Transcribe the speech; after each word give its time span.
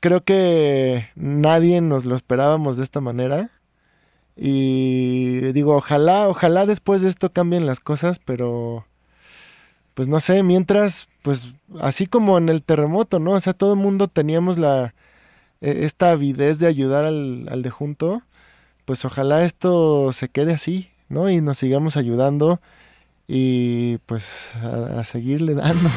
creo 0.00 0.24
que 0.24 1.08
nadie 1.14 1.80
nos 1.80 2.04
lo 2.04 2.16
esperábamos 2.16 2.76
de 2.76 2.84
esta 2.84 3.00
manera. 3.00 3.50
Y 4.36 5.40
digo, 5.52 5.76
ojalá, 5.76 6.28
ojalá 6.28 6.66
después 6.66 7.02
de 7.02 7.10
esto 7.10 7.32
cambien 7.32 7.66
las 7.66 7.80
cosas, 7.80 8.18
pero 8.18 8.86
pues 9.94 10.08
no 10.08 10.18
sé, 10.20 10.42
mientras, 10.42 11.08
pues 11.22 11.54
así 11.80 12.06
como 12.06 12.38
en 12.38 12.48
el 12.48 12.62
terremoto, 12.62 13.18
¿no? 13.18 13.32
O 13.32 13.40
sea, 13.40 13.52
todo 13.52 13.74
el 13.74 13.78
mundo 13.78 14.08
teníamos 14.08 14.56
la, 14.58 14.94
e, 15.60 15.84
esta 15.84 16.10
avidez 16.12 16.58
de 16.58 16.66
ayudar 16.66 17.04
al, 17.04 17.48
al 17.50 17.62
de 17.62 17.70
junto, 17.70 18.22
pues 18.86 19.04
ojalá 19.04 19.44
esto 19.44 20.12
se 20.12 20.28
quede 20.28 20.54
así, 20.54 20.90
¿no? 21.08 21.28
Y 21.30 21.40
nos 21.42 21.58
sigamos 21.58 21.96
ayudando 21.96 22.60
y 23.28 23.98
pues 24.06 24.54
a, 24.56 25.00
a 25.00 25.04
seguirle 25.04 25.54
dando. 25.54 25.90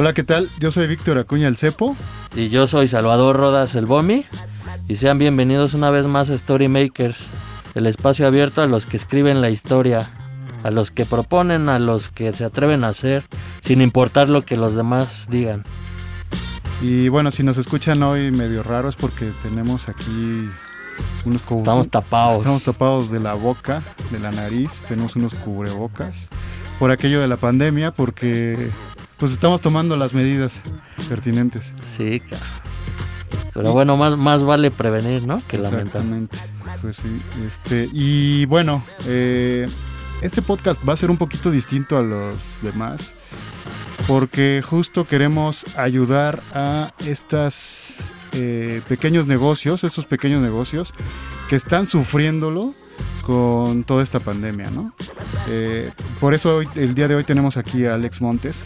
Hola, 0.00 0.12
¿qué 0.12 0.22
tal? 0.22 0.48
Yo 0.60 0.70
soy 0.70 0.86
Víctor 0.86 1.18
Acuña 1.18 1.48
el 1.48 1.56
Cepo. 1.56 1.96
Y 2.36 2.50
yo 2.50 2.68
soy 2.68 2.86
Salvador 2.86 3.34
Rodas 3.34 3.74
el 3.74 3.84
Bomi. 3.84 4.26
Y 4.88 4.94
sean 4.94 5.18
bienvenidos 5.18 5.74
una 5.74 5.90
vez 5.90 6.06
más 6.06 6.30
a 6.30 6.38
Storymakers, 6.38 7.26
el 7.74 7.84
espacio 7.84 8.28
abierto 8.28 8.62
a 8.62 8.66
los 8.66 8.86
que 8.86 8.96
escriben 8.96 9.40
la 9.40 9.50
historia, 9.50 10.08
a 10.62 10.70
los 10.70 10.92
que 10.92 11.04
proponen, 11.04 11.68
a 11.68 11.80
los 11.80 12.10
que 12.10 12.32
se 12.32 12.44
atreven 12.44 12.84
a 12.84 12.90
hacer, 12.90 13.24
sin 13.60 13.82
importar 13.82 14.28
lo 14.28 14.44
que 14.44 14.56
los 14.56 14.76
demás 14.76 15.26
digan. 15.30 15.64
Y 16.80 17.08
bueno, 17.08 17.32
si 17.32 17.42
nos 17.42 17.58
escuchan 17.58 18.00
hoy 18.04 18.30
medio 18.30 18.62
raro 18.62 18.88
es 18.88 18.94
porque 18.94 19.32
tenemos 19.42 19.88
aquí 19.88 20.48
unos 21.24 21.42
cubrebocas. 21.42 21.86
Estamos 21.86 21.88
tapados. 21.88 22.38
Estamos 22.38 22.62
tapados 22.62 23.10
de 23.10 23.18
la 23.18 23.34
boca, 23.34 23.82
de 24.12 24.20
la 24.20 24.30
nariz, 24.30 24.84
tenemos 24.86 25.16
unos 25.16 25.34
cubrebocas 25.34 26.30
por 26.78 26.92
aquello 26.92 27.20
de 27.20 27.26
la 27.26 27.36
pandemia, 27.36 27.92
porque 27.92 28.70
pues 29.18 29.32
estamos 29.32 29.60
tomando 29.60 29.96
las 29.96 30.14
medidas 30.14 30.62
pertinentes. 31.08 31.74
Sí, 31.96 32.20
claro. 32.20 32.44
Pero 33.52 33.72
bueno, 33.72 33.96
más, 33.96 34.16
más 34.16 34.44
vale 34.44 34.70
prevenir, 34.70 35.26
¿no? 35.26 35.42
Que 35.48 35.58
lamentar. 35.58 36.02
Exactamente. 36.02 36.38
Pues 36.80 36.96
sí. 36.96 37.20
Este, 37.44 37.88
y 37.92 38.46
bueno, 38.46 38.84
eh, 39.06 39.68
este 40.22 40.42
podcast 40.42 40.80
va 40.88 40.92
a 40.92 40.96
ser 40.96 41.10
un 41.10 41.16
poquito 41.16 41.50
distinto 41.50 41.98
a 41.98 42.02
los 42.02 42.36
demás. 42.62 43.14
Porque 44.06 44.62
justo 44.64 45.06
queremos 45.06 45.66
ayudar 45.76 46.40
a 46.54 46.92
estos 47.04 48.12
eh, 48.32 48.80
pequeños 48.88 49.26
negocios, 49.26 49.82
esos 49.82 50.06
pequeños 50.06 50.40
negocios 50.40 50.94
que 51.48 51.56
están 51.56 51.84
sufriéndolo 51.86 52.74
con 53.28 53.84
toda 53.84 54.02
esta 54.02 54.20
pandemia, 54.20 54.70
¿no? 54.70 54.90
Eh, 55.50 55.92
por 56.18 56.32
eso 56.32 56.56
hoy, 56.56 56.68
el 56.76 56.94
día 56.94 57.08
de 57.08 57.14
hoy 57.14 57.24
tenemos 57.24 57.58
aquí 57.58 57.84
a 57.84 57.92
Alex 57.92 58.22
Montes, 58.22 58.64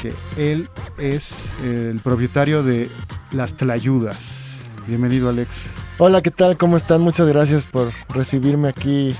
que 0.00 0.12
él 0.36 0.68
es 0.96 1.52
el 1.64 1.98
propietario 1.98 2.62
de 2.62 2.88
Las 3.32 3.54
Tlayudas. 3.54 4.68
Bienvenido, 4.86 5.28
Alex. 5.28 5.70
Hola, 5.98 6.22
¿qué 6.22 6.30
tal? 6.30 6.56
¿Cómo 6.56 6.76
están? 6.76 7.00
Muchas 7.00 7.26
gracias 7.26 7.66
por 7.66 7.90
recibirme 8.08 8.68
aquí 8.68 9.16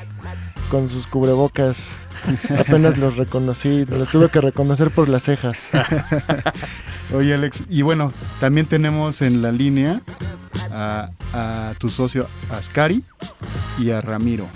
con 0.70 0.88
sus 0.88 1.08
cubrebocas. 1.08 1.88
Apenas 2.56 2.96
los 2.96 3.16
reconocí, 3.16 3.86
los 3.86 4.08
tuve 4.08 4.28
que 4.28 4.40
reconocer 4.40 4.92
por 4.92 5.08
las 5.08 5.24
cejas. 5.24 5.70
Oye, 7.12 7.34
Alex, 7.34 7.64
y 7.68 7.82
bueno, 7.82 8.12
también 8.38 8.66
tenemos 8.66 9.20
en 9.20 9.42
la 9.42 9.50
línea 9.50 10.00
a, 10.70 11.08
a 11.32 11.74
tu 11.76 11.90
socio 11.90 12.28
Ascari 12.50 13.02
y 13.80 13.90
a 13.90 14.00
Ramiro. 14.00 14.46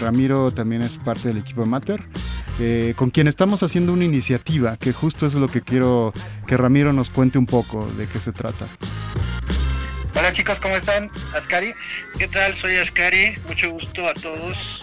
Ramiro 0.00 0.50
también 0.50 0.82
es 0.82 0.98
parte 0.98 1.28
del 1.28 1.38
equipo 1.38 1.60
de 1.60 1.68
Mater, 1.68 2.02
eh, 2.58 2.94
con 2.96 3.10
quien 3.10 3.28
estamos 3.28 3.62
haciendo 3.62 3.92
una 3.92 4.04
iniciativa, 4.04 4.76
que 4.76 4.92
justo 4.92 5.26
es 5.26 5.34
lo 5.34 5.48
que 5.48 5.60
quiero 5.62 6.12
que 6.46 6.56
Ramiro 6.56 6.92
nos 6.92 7.10
cuente 7.10 7.38
un 7.38 7.46
poco 7.46 7.86
de 7.96 8.06
qué 8.06 8.18
se 8.18 8.32
trata. 8.32 8.66
Hola 10.16 10.32
chicos, 10.32 10.58
¿cómo 10.60 10.76
están? 10.76 11.10
Ascari. 11.34 11.72
¿Qué 12.18 12.28
tal? 12.28 12.54
Soy 12.54 12.76
Ascari, 12.76 13.36
mucho 13.46 13.70
gusto 13.70 14.06
a 14.08 14.14
todos. 14.14 14.82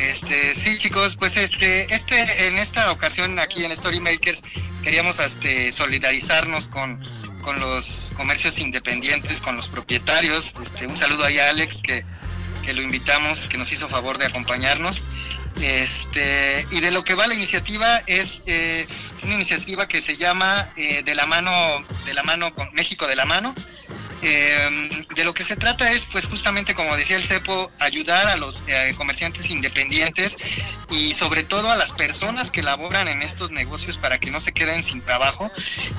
Este, 0.00 0.54
sí 0.54 0.78
chicos, 0.78 1.16
pues 1.16 1.36
este, 1.36 1.92
este, 1.94 2.46
en 2.46 2.58
esta 2.58 2.92
ocasión 2.92 3.38
aquí 3.38 3.64
en 3.64 3.76
Storymakers 3.76 4.42
queríamos 4.82 5.18
este, 5.18 5.72
solidarizarnos 5.72 6.68
con, 6.68 7.02
con 7.42 7.58
los 7.58 8.12
comercios 8.16 8.58
independientes, 8.58 9.40
con 9.40 9.56
los 9.56 9.68
propietarios. 9.68 10.52
Este, 10.62 10.86
un 10.86 10.96
saludo 10.96 11.24
ahí 11.24 11.38
a 11.38 11.50
Alex 11.50 11.82
que, 11.82 12.04
que 12.68 12.74
lo 12.74 12.82
invitamos, 12.82 13.48
que 13.48 13.56
nos 13.56 13.72
hizo 13.72 13.88
favor 13.88 14.18
de 14.18 14.26
acompañarnos. 14.26 15.02
Este, 15.62 16.66
y 16.70 16.80
de 16.80 16.90
lo 16.90 17.02
que 17.02 17.14
va 17.14 17.26
la 17.26 17.32
iniciativa 17.32 18.02
es 18.06 18.42
eh, 18.44 18.86
una 19.22 19.36
iniciativa 19.36 19.88
que 19.88 20.02
se 20.02 20.18
llama 20.18 20.68
eh, 20.76 21.02
de 21.02 21.14
la 21.14 21.24
mano, 21.24 21.50
de 22.04 22.12
la 22.12 22.22
mano 22.24 22.54
con 22.54 22.68
México 22.74 23.06
de 23.06 23.16
la 23.16 23.24
mano. 23.24 23.54
Eh, 24.22 25.06
de 25.14 25.24
lo 25.24 25.34
que 25.34 25.44
se 25.44 25.56
trata 25.56 25.90
es, 25.90 26.06
pues 26.06 26.26
justamente 26.26 26.74
como 26.74 26.96
decía 26.96 27.16
el 27.16 27.24
CEPO, 27.24 27.72
ayudar 27.80 28.28
a 28.28 28.36
los 28.36 28.62
eh, 28.66 28.94
comerciantes 28.96 29.50
independientes 29.50 30.36
y 30.90 31.12
sobre 31.14 31.42
todo 31.42 31.70
a 31.70 31.76
las 31.76 31.92
personas 31.92 32.50
que 32.50 32.62
laboran 32.62 33.08
en 33.08 33.22
estos 33.22 33.50
negocios 33.50 33.96
para 33.96 34.18
que 34.18 34.30
no 34.30 34.40
se 34.40 34.52
queden 34.52 34.82
sin 34.82 35.02
trabajo 35.02 35.50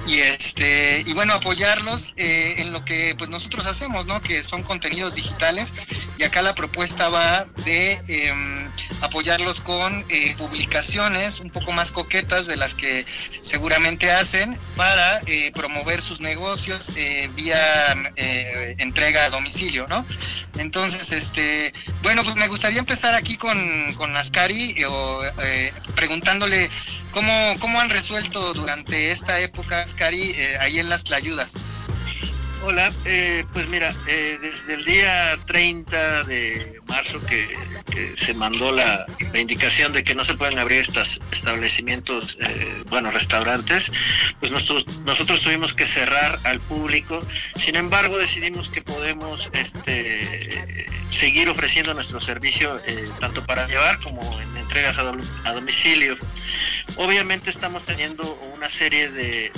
y 0.07 0.19
este 0.19 1.03
y 1.05 1.13
bueno 1.13 1.33
apoyarlos 1.33 2.13
eh, 2.17 2.55
en 2.57 2.71
lo 2.71 2.85
que 2.85 3.13
pues 3.17 3.29
nosotros 3.29 3.65
hacemos, 3.65 4.05
¿no? 4.05 4.21
Que 4.21 4.43
son 4.43 4.63
contenidos 4.63 5.15
digitales 5.15 5.73
y 6.17 6.23
acá 6.23 6.41
la 6.41 6.55
propuesta 6.55 7.09
va 7.09 7.45
de 7.65 7.99
em, 8.07 8.69
apoyarlos 9.01 9.61
con 9.61 10.05
eh, 10.09 10.35
publicaciones 10.37 11.39
un 11.39 11.49
poco 11.49 11.71
más 11.71 11.91
coquetas 11.91 12.47
de 12.47 12.57
las 12.57 12.73
que 12.73 13.05
seguramente 13.41 14.11
hacen 14.11 14.57
para 14.75 15.21
promover 15.53 16.01
sus 16.01 16.19
negocios 16.19 16.91
vía 17.35 18.08
eh, 18.15 18.75
entrega 18.79 19.25
a 19.25 19.29
domicilio, 19.29 19.85
¿no? 19.87 20.05
Entonces, 20.57 21.11
este, 21.11 21.73
bueno, 22.01 22.23
pues 22.23 22.35
me 22.35 22.47
gustaría 22.47 22.79
empezar 22.79 23.15
aquí 23.15 23.37
con, 23.37 23.93
con 23.93 24.15
Ascari 24.15 24.71
eh, 24.77 24.85
eh, 25.43 25.73
preguntándole 25.95 26.69
cómo, 27.11 27.55
cómo 27.59 27.79
han 27.79 27.89
resuelto 27.89 28.53
durante 28.53 29.11
esta 29.11 29.39
época, 29.39 29.83
Ascari, 29.83 30.35
ahí 30.59 30.79
en 30.79 30.89
las 30.89 31.03
Tlayudas. 31.03 31.53
Hola, 32.61 32.91
eh, 33.05 33.45
pues 33.53 33.67
mira, 33.69 33.93
eh, 34.07 34.37
desde 34.41 34.73
el 34.73 34.83
día 34.85 35.37
30 35.47 36.23
de 36.25 36.79
marzo 36.87 37.19
que, 37.25 37.57
se 38.15 38.33
mandó 38.33 38.71
la, 38.71 39.05
la 39.33 39.39
indicación 39.39 39.91
de 39.91 40.03
que 40.03 40.13
no 40.15 40.23
se 40.23 40.33
pueden 40.35 40.57
abrir 40.59 40.81
estos 40.81 41.19
establecimientos, 41.31 42.37
eh, 42.39 42.83
bueno, 42.87 43.11
restaurantes, 43.11 43.91
pues 44.39 44.51
nosotros, 44.51 44.99
nosotros 44.99 45.41
tuvimos 45.41 45.73
que 45.73 45.85
cerrar 45.87 46.39
al 46.43 46.59
público. 46.59 47.19
Sin 47.57 47.75
embargo, 47.75 48.17
decidimos 48.17 48.69
que 48.69 48.81
podemos 48.81 49.49
este, 49.53 50.85
seguir 51.11 51.49
ofreciendo 51.49 51.93
nuestro 51.93 52.21
servicio 52.21 52.79
eh, 52.85 53.09
tanto 53.19 53.43
para 53.45 53.67
llevar 53.67 53.99
como 54.01 54.21
en 54.41 54.57
entregas 54.57 54.97
a, 54.97 55.03
dom- 55.11 55.25
a 55.45 55.51
domicilio. 55.53 56.17
Obviamente 56.95 57.49
estamos 57.49 57.83
teniendo 57.85 58.33
una 58.55 58.69
serie 58.69 59.09
de- 59.09 59.51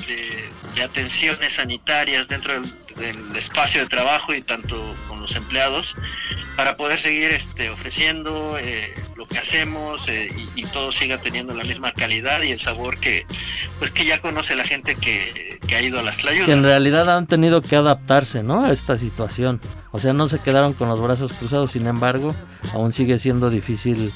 de 0.75 0.83
atenciones 0.83 1.53
sanitarias 1.53 2.27
dentro 2.27 2.53
del, 2.53 2.63
del 3.01 3.35
espacio 3.35 3.81
de 3.81 3.87
trabajo 3.87 4.33
y 4.33 4.41
tanto 4.41 4.77
con 5.09 5.19
los 5.19 5.35
empleados 5.35 5.95
para 6.55 6.77
poder 6.77 6.99
seguir 7.01 7.31
este, 7.31 7.69
ofreciendo 7.69 8.57
eh, 8.59 8.93
lo 9.15 9.27
que 9.27 9.37
hacemos 9.39 10.07
eh, 10.07 10.29
y, 10.55 10.61
y 10.61 10.63
todo 10.67 10.91
siga 10.91 11.17
teniendo 11.17 11.53
la 11.53 11.63
misma 11.63 11.91
calidad 11.93 12.41
y 12.43 12.51
el 12.51 12.59
sabor 12.59 12.97
que 12.97 13.25
pues 13.79 13.91
que 13.91 14.05
ya 14.05 14.21
conoce 14.21 14.55
la 14.55 14.63
gente 14.63 14.95
que, 14.95 15.59
que 15.67 15.75
ha 15.75 15.81
ido 15.81 15.99
a 15.99 16.03
las 16.03 16.17
Que 16.17 16.51
en 16.51 16.63
realidad 16.63 17.09
han 17.15 17.27
tenido 17.27 17.61
que 17.61 17.75
adaptarse, 17.75 18.43
¿no? 18.43 18.63
A 18.65 18.71
esta 18.71 18.95
situación. 18.95 19.59
O 19.91 19.99
sea, 19.99 20.13
no 20.13 20.27
se 20.27 20.39
quedaron 20.39 20.73
con 20.73 20.87
los 20.87 21.01
brazos 21.01 21.33
cruzados, 21.33 21.71
sin 21.71 21.87
embargo, 21.87 22.33
aún 22.73 22.93
sigue 22.93 23.17
siendo 23.17 23.49
difícil 23.49 24.13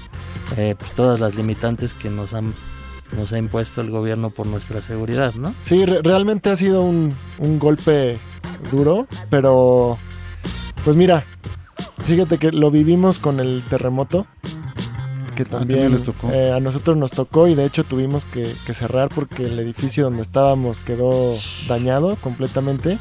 eh, 0.55 0.75
pues, 0.77 0.91
todas 0.93 1.19
las 1.19 1.35
limitantes 1.35 1.93
que 1.93 2.09
nos 2.09 2.33
han 2.33 2.53
nos 3.15 3.31
ha 3.33 3.37
impuesto 3.37 3.81
el 3.81 3.91
gobierno 3.91 4.31
por 4.31 4.47
nuestra 4.47 4.81
seguridad, 4.81 5.33
¿no? 5.35 5.53
Sí, 5.59 5.85
re- 5.85 6.01
realmente 6.01 6.49
ha 6.49 6.55
sido 6.55 6.81
un, 6.81 7.15
un 7.37 7.59
golpe 7.59 8.17
duro, 8.71 9.07
pero 9.29 9.97
pues 10.83 10.95
mira, 10.95 11.23
fíjate 12.05 12.37
que 12.37 12.51
lo 12.51 12.71
vivimos 12.71 13.19
con 13.19 13.39
el 13.39 13.63
terremoto, 13.69 14.27
que 15.35 15.45
también, 15.45 15.79
también 15.79 15.91
les 15.91 16.03
tocó. 16.03 16.29
eh, 16.31 16.51
a 16.53 16.59
nosotros 16.59 16.95
nos 16.97 17.11
tocó 17.11 17.47
y 17.47 17.55
de 17.55 17.65
hecho 17.65 17.83
tuvimos 17.83 18.25
que, 18.25 18.51
que 18.65 18.73
cerrar 18.73 19.09
porque 19.13 19.43
el 19.43 19.59
edificio 19.59 20.05
donde 20.05 20.21
estábamos 20.21 20.79
quedó 20.79 21.33
dañado 21.67 22.15
completamente 22.17 22.97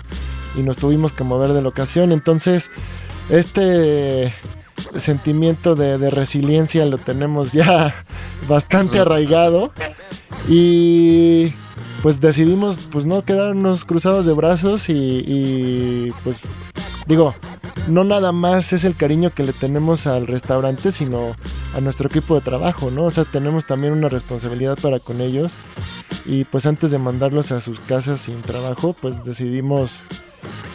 y 0.56 0.62
nos 0.62 0.76
tuvimos 0.76 1.12
que 1.12 1.24
mover 1.24 1.52
de 1.52 1.62
locación. 1.62 2.10
Entonces, 2.12 2.70
este 3.30 4.34
sentimiento 4.96 5.74
de, 5.76 5.98
de 5.98 6.10
resiliencia 6.10 6.84
lo 6.86 6.98
tenemos 6.98 7.52
ya 7.52 7.94
bastante 8.48 8.98
arraigado 9.00 9.72
y 10.48 11.52
pues 12.04 12.20
decidimos 12.20 12.80
pues 12.92 13.06
no 13.06 13.22
quedarnos 13.22 13.86
cruzados 13.86 14.26
de 14.26 14.34
brazos 14.34 14.90
y, 14.90 14.92
y, 14.92 16.12
pues 16.22 16.42
digo 17.06 17.32
no 17.88 18.04
nada 18.04 18.30
más 18.30 18.74
es 18.74 18.84
el 18.84 18.94
cariño 18.94 19.30
que 19.30 19.42
le 19.42 19.54
tenemos 19.54 20.06
al 20.06 20.26
restaurante, 20.26 20.92
sino 20.92 21.34
a 21.74 21.80
nuestro 21.80 22.10
equipo 22.10 22.34
de 22.34 22.42
trabajo, 22.42 22.90
¿no? 22.90 23.04
O 23.04 23.10
sea, 23.10 23.24
tenemos 23.24 23.64
también 23.64 23.94
una 23.94 24.10
responsabilidad 24.10 24.78
para 24.80 25.00
con 25.00 25.22
ellos. 25.22 25.54
Y 26.26 26.44
pues 26.44 26.66
antes 26.66 26.90
de 26.90 26.98
mandarlos 26.98 27.52
a 27.52 27.62
sus 27.62 27.80
casas 27.80 28.20
sin 28.20 28.42
trabajo, 28.42 28.94
pues 29.00 29.24
decidimos 29.24 30.00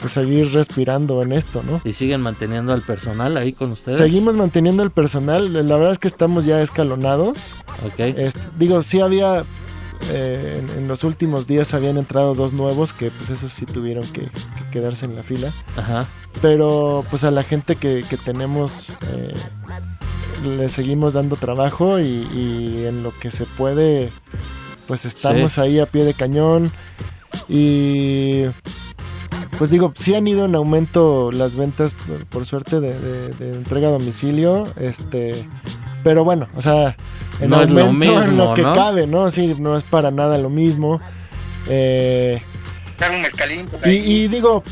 pues, 0.01 0.13
seguir 0.13 0.51
respirando 0.51 1.21
en 1.21 1.31
esto, 1.31 1.63
¿no? 1.63 1.81
¿Y 1.83 1.93
siguen 1.93 2.21
manteniendo 2.21 2.73
al 2.73 2.81
personal 2.81 3.37
ahí 3.37 3.53
con 3.53 3.71
ustedes? 3.71 3.97
Seguimos 3.97 4.35
manteniendo 4.35 4.83
el 4.83 4.91
personal, 4.91 5.53
la 5.53 5.75
verdad 5.75 5.91
es 5.91 5.99
que 5.99 6.07
estamos 6.07 6.45
ya 6.45 6.61
escalonados. 6.61 7.37
Ok. 7.85 7.99
Este, 7.99 8.41
digo, 8.57 8.83
sí 8.83 8.99
había, 8.99 9.43
eh, 10.09 10.61
en, 10.61 10.79
en 10.79 10.87
los 10.87 11.03
últimos 11.03 11.47
días 11.47 11.73
habían 11.73 11.97
entrado 11.97 12.35
dos 12.35 12.53
nuevos 12.53 12.93
que 12.93 13.11
pues 13.11 13.29
esos 13.29 13.51
sí 13.53 13.65
tuvieron 13.65 14.03
que, 14.11 14.21
que 14.21 14.71
quedarse 14.71 15.05
en 15.05 15.15
la 15.15 15.23
fila. 15.23 15.51
Ajá. 15.77 16.07
Pero 16.41 17.03
pues 17.09 17.23
a 17.23 17.31
la 17.31 17.43
gente 17.43 17.75
que, 17.75 18.03
que 18.09 18.17
tenemos 18.17 18.87
eh, 19.07 19.33
le 20.45 20.69
seguimos 20.69 21.13
dando 21.15 21.35
trabajo 21.35 21.99
y, 21.99 22.05
y 22.33 22.85
en 22.87 23.03
lo 23.03 23.11
que 23.19 23.29
se 23.31 23.45
puede 23.45 24.09
pues 24.87 25.05
estamos 25.05 25.53
Sí. 25.53 25.61
ahí 25.61 25.79
a 25.79 25.85
pie 25.85 26.03
de 26.05 26.13
cañón 26.13 26.71
y 27.47 28.45
pues 29.57 29.69
digo, 29.69 29.91
sí 29.95 30.15
han 30.15 30.27
ido 30.27 30.45
en 30.45 30.55
aumento 30.55 31.31
las 31.31 31.55
ventas 31.55 31.93
por, 31.93 32.25
por 32.27 32.45
suerte 32.45 32.79
de, 32.79 32.97
de- 32.97 33.29
de 33.33 33.55
entrega 33.57 33.89
a 33.89 33.91
domicilio, 33.91 34.65
este, 34.79 35.45
pero 36.03 36.23
bueno, 36.23 36.47
o 36.55 36.61
sea, 36.61 36.95
en 37.41 37.49
No 37.49 37.61
es 37.61 37.69
lo 37.69 37.85
aumento 37.85 38.21
en 38.21 38.29
mismo, 38.29 38.45
lo 38.45 38.53
que 38.53 38.61
¿no? 38.61 38.73
cabe, 38.75 39.07
¿no? 39.07 39.29
Sí, 39.31 39.55
no 39.59 39.75
es 39.77 39.83
para 39.83 40.11
nada 40.11 40.37
lo 40.37 40.49
mismo. 40.49 40.99
Eh, 41.67 42.41
Dar 42.99 43.11
un 43.11 43.21
mezcalín. 43.21 43.65
por 43.67 43.87
y, 43.87 43.91
y 43.97 44.27
digo, 44.27 44.63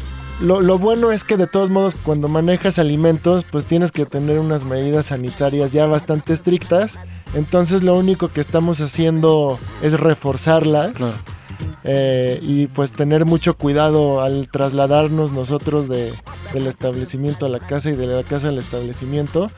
lo, 0.41 0.61
lo 0.61 0.77
bueno 0.77 1.11
es 1.11 1.23
que 1.23 1.37
de 1.37 1.47
todos 1.47 1.69
modos 1.69 1.95
cuando 2.03 2.27
manejas 2.27 2.77
alimentos, 2.79 3.45
pues 3.49 3.65
tienes 3.65 3.91
que 3.91 4.05
tener 4.05 4.39
unas 4.39 4.63
medidas 4.65 5.07
sanitarias 5.07 5.71
ya 5.71 5.85
bastante 5.87 6.33
estrictas. 6.33 6.99
Entonces 7.33 7.83
lo 7.83 7.95
único 7.95 8.27
que 8.27 8.41
estamos 8.41 8.81
haciendo 8.81 9.59
es 9.81 9.99
reforzarlas. 9.99 10.93
Claro. 10.93 11.13
eh, 11.83 12.39
y 12.41 12.67
pues 12.67 12.91
tener 12.91 13.25
mucho 13.25 13.55
cuidado 13.57 14.21
al 14.21 14.47
trasladarnos 14.51 15.31
nosotros 15.31 15.87
de, 15.87 16.13
del 16.53 16.67
establecimiento 16.67 17.45
a 17.45 17.49
la 17.49 17.59
casa 17.59 17.89
y 17.89 17.95
de 17.95 18.07
la 18.07 18.23
casa 18.23 18.49
al 18.49 18.57
establecimiento. 18.57 19.49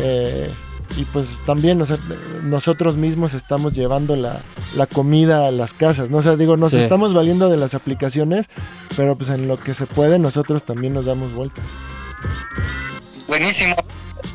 Eh, 0.00 0.48
y 0.96 1.04
pues 1.04 1.42
también 1.46 1.80
o 1.80 1.84
sea, 1.84 1.98
nosotros 2.42 2.96
mismos 2.96 3.34
estamos 3.34 3.72
llevando 3.74 4.16
la, 4.16 4.40
la 4.76 4.86
comida 4.86 5.46
a 5.46 5.50
las 5.50 5.72
casas, 5.74 6.10
¿no? 6.10 6.18
O 6.18 6.22
sea, 6.22 6.36
digo, 6.36 6.56
nos 6.56 6.72
Sí. 6.72 6.78
estamos 6.78 7.14
valiendo 7.14 7.48
de 7.48 7.56
las 7.56 7.74
aplicaciones, 7.74 8.46
pero 8.96 9.16
pues 9.16 9.30
en 9.30 9.46
lo 9.48 9.56
que 9.58 9.74
se 9.74 9.86
puede 9.86 10.18
nosotros 10.18 10.64
también 10.64 10.92
nos 10.94 11.06
damos 11.06 11.32
vueltas. 11.32 11.64
Buenísimo. 13.26 13.76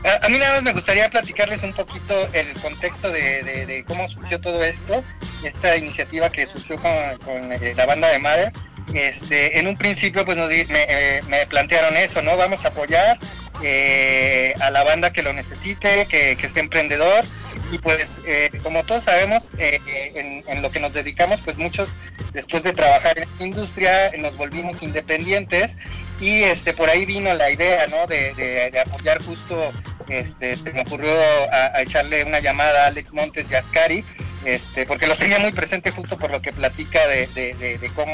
A, 0.04 0.26
a 0.26 0.30
mí 0.30 0.38
nada 0.38 0.54
más 0.56 0.64
me 0.64 0.74
gustaría 0.74 1.10
platicarles 1.10 1.64
un 1.64 1.74
poquito 1.74 2.14
el 2.34 2.54
contexto 2.62 3.10
de, 3.10 3.44
de- 3.44 3.66
de 3.66 3.84
cómo 3.86 4.08
surgió 4.10 4.40
todo 4.40 4.64
esto, 4.64 5.04
esta 5.44 5.76
iniciativa 5.78 6.30
que 6.30 6.48
surgió 6.48 6.78
con, 6.78 6.92
con, 7.26 7.52
eh, 7.52 7.74
la 7.76 7.86
banda 7.86 8.08
de 8.10 8.20
Mare. 8.20 8.52
Este, 8.94 9.60
en 9.60 9.68
un 9.68 9.76
principio 9.78 10.24
pues 10.26 10.38
nos 10.38 10.48
di- 10.48 10.66
me, 10.66 10.84
eh, 10.88 11.22
me 11.28 11.46
plantearon 11.48 11.98
eso, 11.98 12.22
¿no? 12.22 12.38
Vamos 12.38 12.66
a 12.66 12.70
apoyar 12.70 13.18
a 13.62 14.70
la 14.72 14.84
banda 14.84 15.12
que 15.12 15.24
lo 15.24 15.34
necesite, 15.34 16.06
que, 16.08 16.32
esté 16.32 16.60
emprendedor. 16.60 17.26
Y 17.72 17.80
pues 17.80 18.22
eh, 18.28 18.52
como 18.64 18.84
todos 18.84 19.04
sabemos, 19.04 19.52
eh, 19.58 20.44
en, 20.48 20.62
lo 20.62 20.72
que 20.72 20.80
nos 20.80 20.94
dedicamos, 20.94 21.42
pues 21.42 21.58
muchos 21.58 21.96
después 22.34 22.64
de 22.64 22.74
trabajar 22.74 23.18
en 23.18 23.28
la 23.40 23.46
industria 23.46 24.12
nos 24.18 24.36
volvimos 24.38 24.84
independientes 24.84 25.78
y 26.20 26.44
este 26.44 26.74
por 26.74 26.90
ahí 26.90 27.06
vino 27.06 27.34
la 27.34 27.50
idea 27.50 27.88
no 27.88 28.08
de, 28.08 28.72
apoyar 28.86 29.22
justo 29.24 29.72
este 30.10 30.58
me 30.74 30.82
ocurrió 30.82 31.12
a, 31.52 31.78
a 31.78 31.82
echarle 31.82 32.24
una 32.24 32.40
llamada 32.40 32.84
a 32.84 32.88
Alex 32.88 33.14
Montes 33.14 33.50
y 33.50 33.56
Ascari 33.56 34.06
este 34.46 34.86
porque 34.86 35.08
los 35.08 35.18
tenía 35.20 35.40
muy 35.40 35.52
presente 35.52 35.92
justo 35.92 36.18
por 36.18 36.32
lo 36.32 36.42
que 36.42 36.54
platica 36.54 37.06
de, 37.08 37.28
de- 37.28 37.54
de- 37.56 37.78
de 37.78 37.90
cómo 37.94 38.14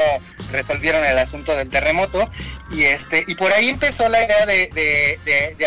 resolvieron 0.51 1.05
el 1.05 1.17
asunto 1.17 1.55
del 1.55 1.69
terremoto 1.69 2.29
y 2.71 2.83
este 2.83 3.23
y 3.27 3.35
por 3.35 3.51
ahí 3.53 3.69
empezó 3.69 4.07
la 4.09 4.23
idea 4.23 4.45
de, 4.45 5.19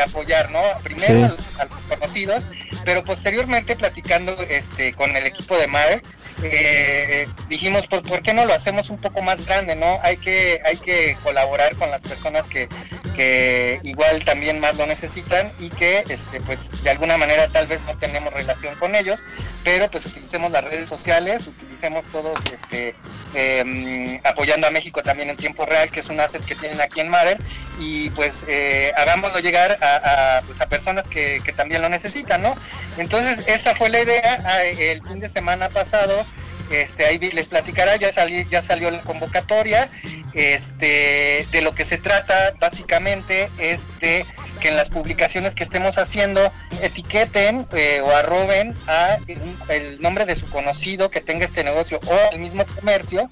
apoyar 0.04 0.50
no 0.50 0.60
primero 0.82 1.14
Sí. 1.18 1.22
a, 1.24 1.28
los, 1.28 1.60
a 1.60 1.64
los 1.66 1.78
conocidos 1.88 2.48
pero 2.84 3.02
posteriormente 3.02 3.76
platicando 3.76 4.34
este 4.48 4.92
con 4.94 5.14
el 5.16 5.26
equipo 5.26 5.56
de 5.56 5.66
Mar 5.66 6.02
eh, 6.42 7.28
dijimos, 7.48 7.86
pues, 7.86 8.02
¿por 8.02 8.20
qué 8.22 8.34
no 8.34 8.44
lo 8.44 8.52
hacemos 8.52 8.90
un 8.90 8.98
poco 8.98 9.22
más 9.22 9.46
grande, 9.46 9.76
no? 9.76 9.98
Hay 10.02 10.16
que, 10.16 10.60
hay 10.64 10.76
que 10.76 11.16
colaborar 11.22 11.74
con 11.76 11.90
las 11.90 12.02
personas 12.02 12.48
que, 12.48 12.68
que 13.14 13.78
igual 13.84 14.24
también 14.24 14.58
más 14.60 14.74
lo 14.76 14.84
necesitan 14.86 15.52
y 15.58 15.70
que, 15.70 16.04
este, 16.08 16.40
pues, 16.40 16.82
de 16.82 16.90
alguna 16.90 17.16
manera 17.16 17.48
tal 17.48 17.66
vez 17.68 17.80
no 17.86 17.96
tenemos 17.96 18.32
relación 18.32 18.74
con 18.76 18.94
ellos, 18.94 19.24
pero 19.64 19.90
pues 19.90 20.04
utilicemos 20.04 20.52
las 20.52 20.62
redes 20.62 20.88
sociales, 20.88 21.46
utilicemos 21.46 22.04
todos, 22.12 22.38
este, 22.52 22.94
eh, 23.34 24.20
apoyando 24.22 24.66
a 24.66 24.70
México 24.70 25.02
también 25.02 25.30
en 25.30 25.36
tiempo 25.36 25.64
real, 25.64 25.90
que 25.90 26.00
es 26.00 26.08
un 26.10 26.20
asset 26.20 26.44
que 26.44 26.54
tienen 26.54 26.80
aquí 26.82 27.00
en 27.00 27.08
Marer, 27.08 27.38
y 27.80 28.10
pues 28.10 28.44
eh, 28.46 28.92
hagámoslo 28.96 29.38
llegar 29.40 29.78
a, 29.80 30.42
pues, 30.46 30.58
personas 30.68 31.08
que, 31.08 31.42
también 31.56 31.82
lo 31.82 31.88
necesitan, 31.88 32.42
¿no? 32.42 32.56
Entonces, 32.98 33.44
esa 33.46 33.74
fue 33.74 33.88
la 33.88 34.00
idea. 34.00 34.62
El 34.64 35.02
fin 35.02 35.20
de 35.20 35.28
semana 35.28 35.68
pasado, 35.68 36.26
este, 36.70 37.06
ahí 37.06 37.18
les 37.18 37.46
platicará, 37.46 37.96
ya, 37.96 38.10
ya 38.10 38.62
salió 38.62 38.90
la 38.90 39.00
convocatoria. 39.00 39.88
Este, 40.34 41.46
de 41.52 41.62
lo 41.62 41.74
que 41.74 41.84
se 41.84 41.96
trata 41.96 42.54
básicamente 42.58 43.48
es 43.58 43.88
de 44.00 44.26
que 44.64 44.70
en 44.70 44.76
las 44.78 44.88
publicaciones 44.88 45.54
que 45.54 45.62
estemos 45.62 45.98
haciendo 45.98 46.50
etiqueten 46.80 47.66
eh, 47.72 48.00
o 48.00 48.10
arroben 48.16 48.74
a 48.88 49.18
el, 49.28 50.00
nombre 50.00 50.24
de 50.24 50.36
su 50.36 50.48
conocido 50.48 51.10
que 51.10 51.20
tenga 51.20 51.44
este 51.44 51.62
negocio 51.64 52.00
o 52.06 52.32
el 52.32 52.38
mismo 52.38 52.64
comercio 52.74 53.30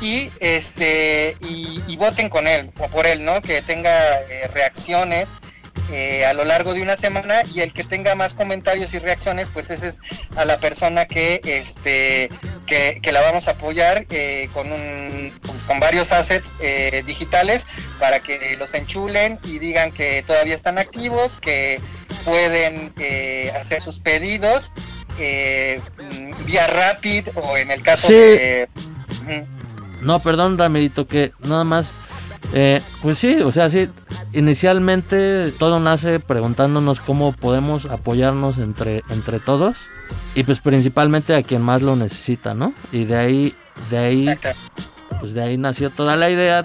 y 0.00 0.30
este 0.40 1.36
y, 1.40 1.82
y 1.86 1.96
voten 1.98 2.30
con 2.30 2.46
él 2.48 2.70
o 2.78 2.88
por 2.88 3.06
él, 3.06 3.22
¿no? 3.22 3.42
Que 3.42 3.60
tenga 3.60 3.92
eh, 4.22 4.48
reacciones 4.54 5.34
eh, 5.92 6.24
a 6.26 6.32
lo 6.32 6.44
largo 6.44 6.74
de 6.74 6.82
una 6.82 6.96
semana 6.96 7.42
y 7.54 7.60
el 7.60 7.72
que 7.72 7.84
tenga 7.84 8.14
más 8.14 8.34
comentarios 8.34 8.92
y 8.94 8.98
reacciones, 8.98 9.48
pues 9.52 9.70
ese 9.70 9.88
es 9.88 10.00
a 10.36 10.44
la 10.44 10.58
persona 10.58 11.04
que 11.06 11.40
este 11.44 12.30
que, 12.66 12.98
que 13.02 13.12
la 13.12 13.20
vamos 13.20 13.46
a 13.48 13.52
apoyar 13.52 14.06
eh, 14.10 14.48
con 14.52 14.72
un 14.72 15.32
pues, 15.42 15.62
con 15.64 15.78
varios 15.80 16.10
assets 16.12 16.54
eh, 16.60 17.02
digitales 17.06 17.66
para 18.00 18.20
que 18.20 18.56
los 18.58 18.74
enchulen 18.74 19.38
y 19.44 19.58
digan 19.58 19.92
que 19.92 20.22
todavía 20.26 20.54
están 20.54 20.78
activos, 20.78 21.38
que 21.38 21.80
pueden 22.24 22.92
eh, 22.98 23.52
hacer 23.60 23.82
sus 23.82 23.98
pedidos 24.00 24.72
eh, 25.18 25.80
vía 26.46 26.66
Rapid 26.66 27.28
o 27.34 27.56
en 27.56 27.70
el 27.70 27.82
caso 27.82 28.06
Sí. 28.08 28.14
de. 28.14 28.68
No, 30.00 30.18
perdón, 30.20 30.58
Ramirito, 30.58 31.06
que 31.06 31.32
nada 31.40 31.64
más. 31.64 31.92
Eh, 32.52 32.82
pues 33.00 33.18
sí, 33.18 33.40
o 33.40 33.50
sea, 33.50 33.70
sí. 33.70 33.88
Inicialmente 34.32 35.52
todo 35.52 35.80
nace 35.80 36.20
preguntándonos 36.20 37.00
cómo 37.00 37.32
podemos 37.32 37.86
apoyarnos 37.86 38.58
entre, 38.58 39.02
entre 39.08 39.40
todos. 39.40 39.88
Y 40.34 40.42
pues 40.44 40.60
principalmente 40.60 41.34
a 41.34 41.42
quien 41.42 41.62
más 41.62 41.82
lo 41.82 41.96
necesita, 41.96 42.54
¿no? 42.54 42.74
Y 42.92 43.04
de 43.04 43.16
ahí, 43.16 43.54
de 43.90 43.98
ahí, 43.98 44.38
pues 45.20 45.34
de 45.34 45.42
ahí 45.42 45.56
nació 45.56 45.90
toda 45.90 46.16
la 46.16 46.30
idea. 46.30 46.64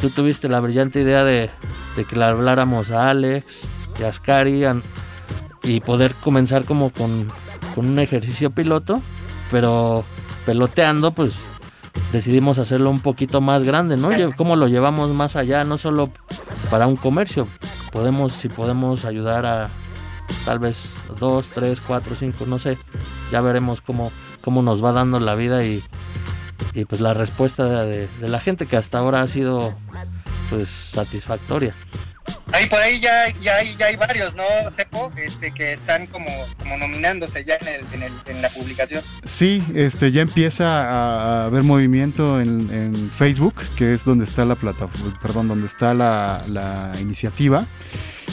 Tú 0.00 0.10
tuviste 0.10 0.48
la 0.48 0.60
brillante 0.60 1.00
idea 1.00 1.24
de, 1.24 1.50
de 1.96 2.04
que 2.04 2.16
le 2.16 2.24
habláramos 2.24 2.90
a 2.90 3.08
Alex 3.10 3.64
y 4.00 4.04
a 4.04 4.08
Ascari 4.08 4.64
y 5.62 5.80
poder 5.80 6.14
comenzar 6.14 6.64
como 6.64 6.90
con, 6.90 7.28
con 7.74 7.86
un 7.86 7.98
ejercicio 7.98 8.50
piloto. 8.50 9.02
Pero 9.50 10.04
peloteando, 10.44 11.12
pues 11.12 11.40
decidimos 12.12 12.58
hacerlo 12.58 12.90
un 12.90 13.00
poquito 13.00 13.40
más 13.40 13.62
grande, 13.62 13.96
¿no? 13.96 14.10
¿Cómo 14.36 14.56
lo 14.56 14.68
llevamos 14.68 15.10
más 15.10 15.36
allá? 15.36 15.64
No 15.64 15.78
solo 15.78 16.10
para 16.70 16.86
un 16.86 16.96
comercio. 16.96 17.46
Podemos, 17.92 18.32
si 18.32 18.48
podemos 18.48 19.04
ayudar 19.04 19.46
a 19.46 19.70
tal 20.44 20.58
vez 20.58 20.94
dos, 21.18 21.50
tres, 21.50 21.80
cuatro, 21.80 22.14
cinco, 22.16 22.44
no 22.46 22.58
sé. 22.58 22.78
Ya 23.32 23.40
veremos 23.40 23.80
cómo, 23.80 24.12
cómo 24.40 24.62
nos 24.62 24.84
va 24.84 24.92
dando 24.92 25.20
la 25.20 25.34
vida 25.34 25.64
y, 25.64 25.82
y 26.74 26.84
pues 26.84 27.00
la 27.00 27.14
respuesta 27.14 27.84
de, 27.84 28.08
de 28.08 28.28
la 28.28 28.40
gente 28.40 28.66
que 28.66 28.76
hasta 28.76 28.98
ahora 28.98 29.22
ha 29.22 29.26
sido 29.26 29.74
pues 30.50 30.68
satisfactoria. 30.68 31.74
Ahí 32.58 32.66
por 32.66 32.80
ahí 32.80 32.98
ya, 32.98 33.32
ya, 33.40 33.54
hay, 33.54 33.76
ya 33.76 33.86
hay 33.86 33.94
varios, 33.94 34.34
¿no, 34.34 34.42
Sepo? 34.72 35.12
Este, 35.16 35.52
que 35.52 35.74
están 35.74 36.08
como, 36.08 36.28
nominándose 36.80 37.44
ya 37.44 37.54
en, 37.54 37.68
el, 37.68 38.02
en, 38.02 38.42
la 38.42 38.48
publicación. 38.48 39.04
Sí, 39.22 39.62
este, 39.76 40.10
ya 40.10 40.22
empieza 40.22 40.90
a, 40.90 41.44
haber 41.44 41.62
movimiento 41.62 42.40
en, 42.40 43.12
Facebook, 43.14 43.54
que 43.76 43.94
es 43.94 44.04
donde 44.04 44.24
está 44.24 44.44
la 44.44 44.56
plataforma, 44.56 45.16
perdón, 45.22 45.46
donde 45.46 45.68
está 45.68 45.94
la, 45.94 46.42
la 46.48 46.90
iniciativa. 47.00 47.64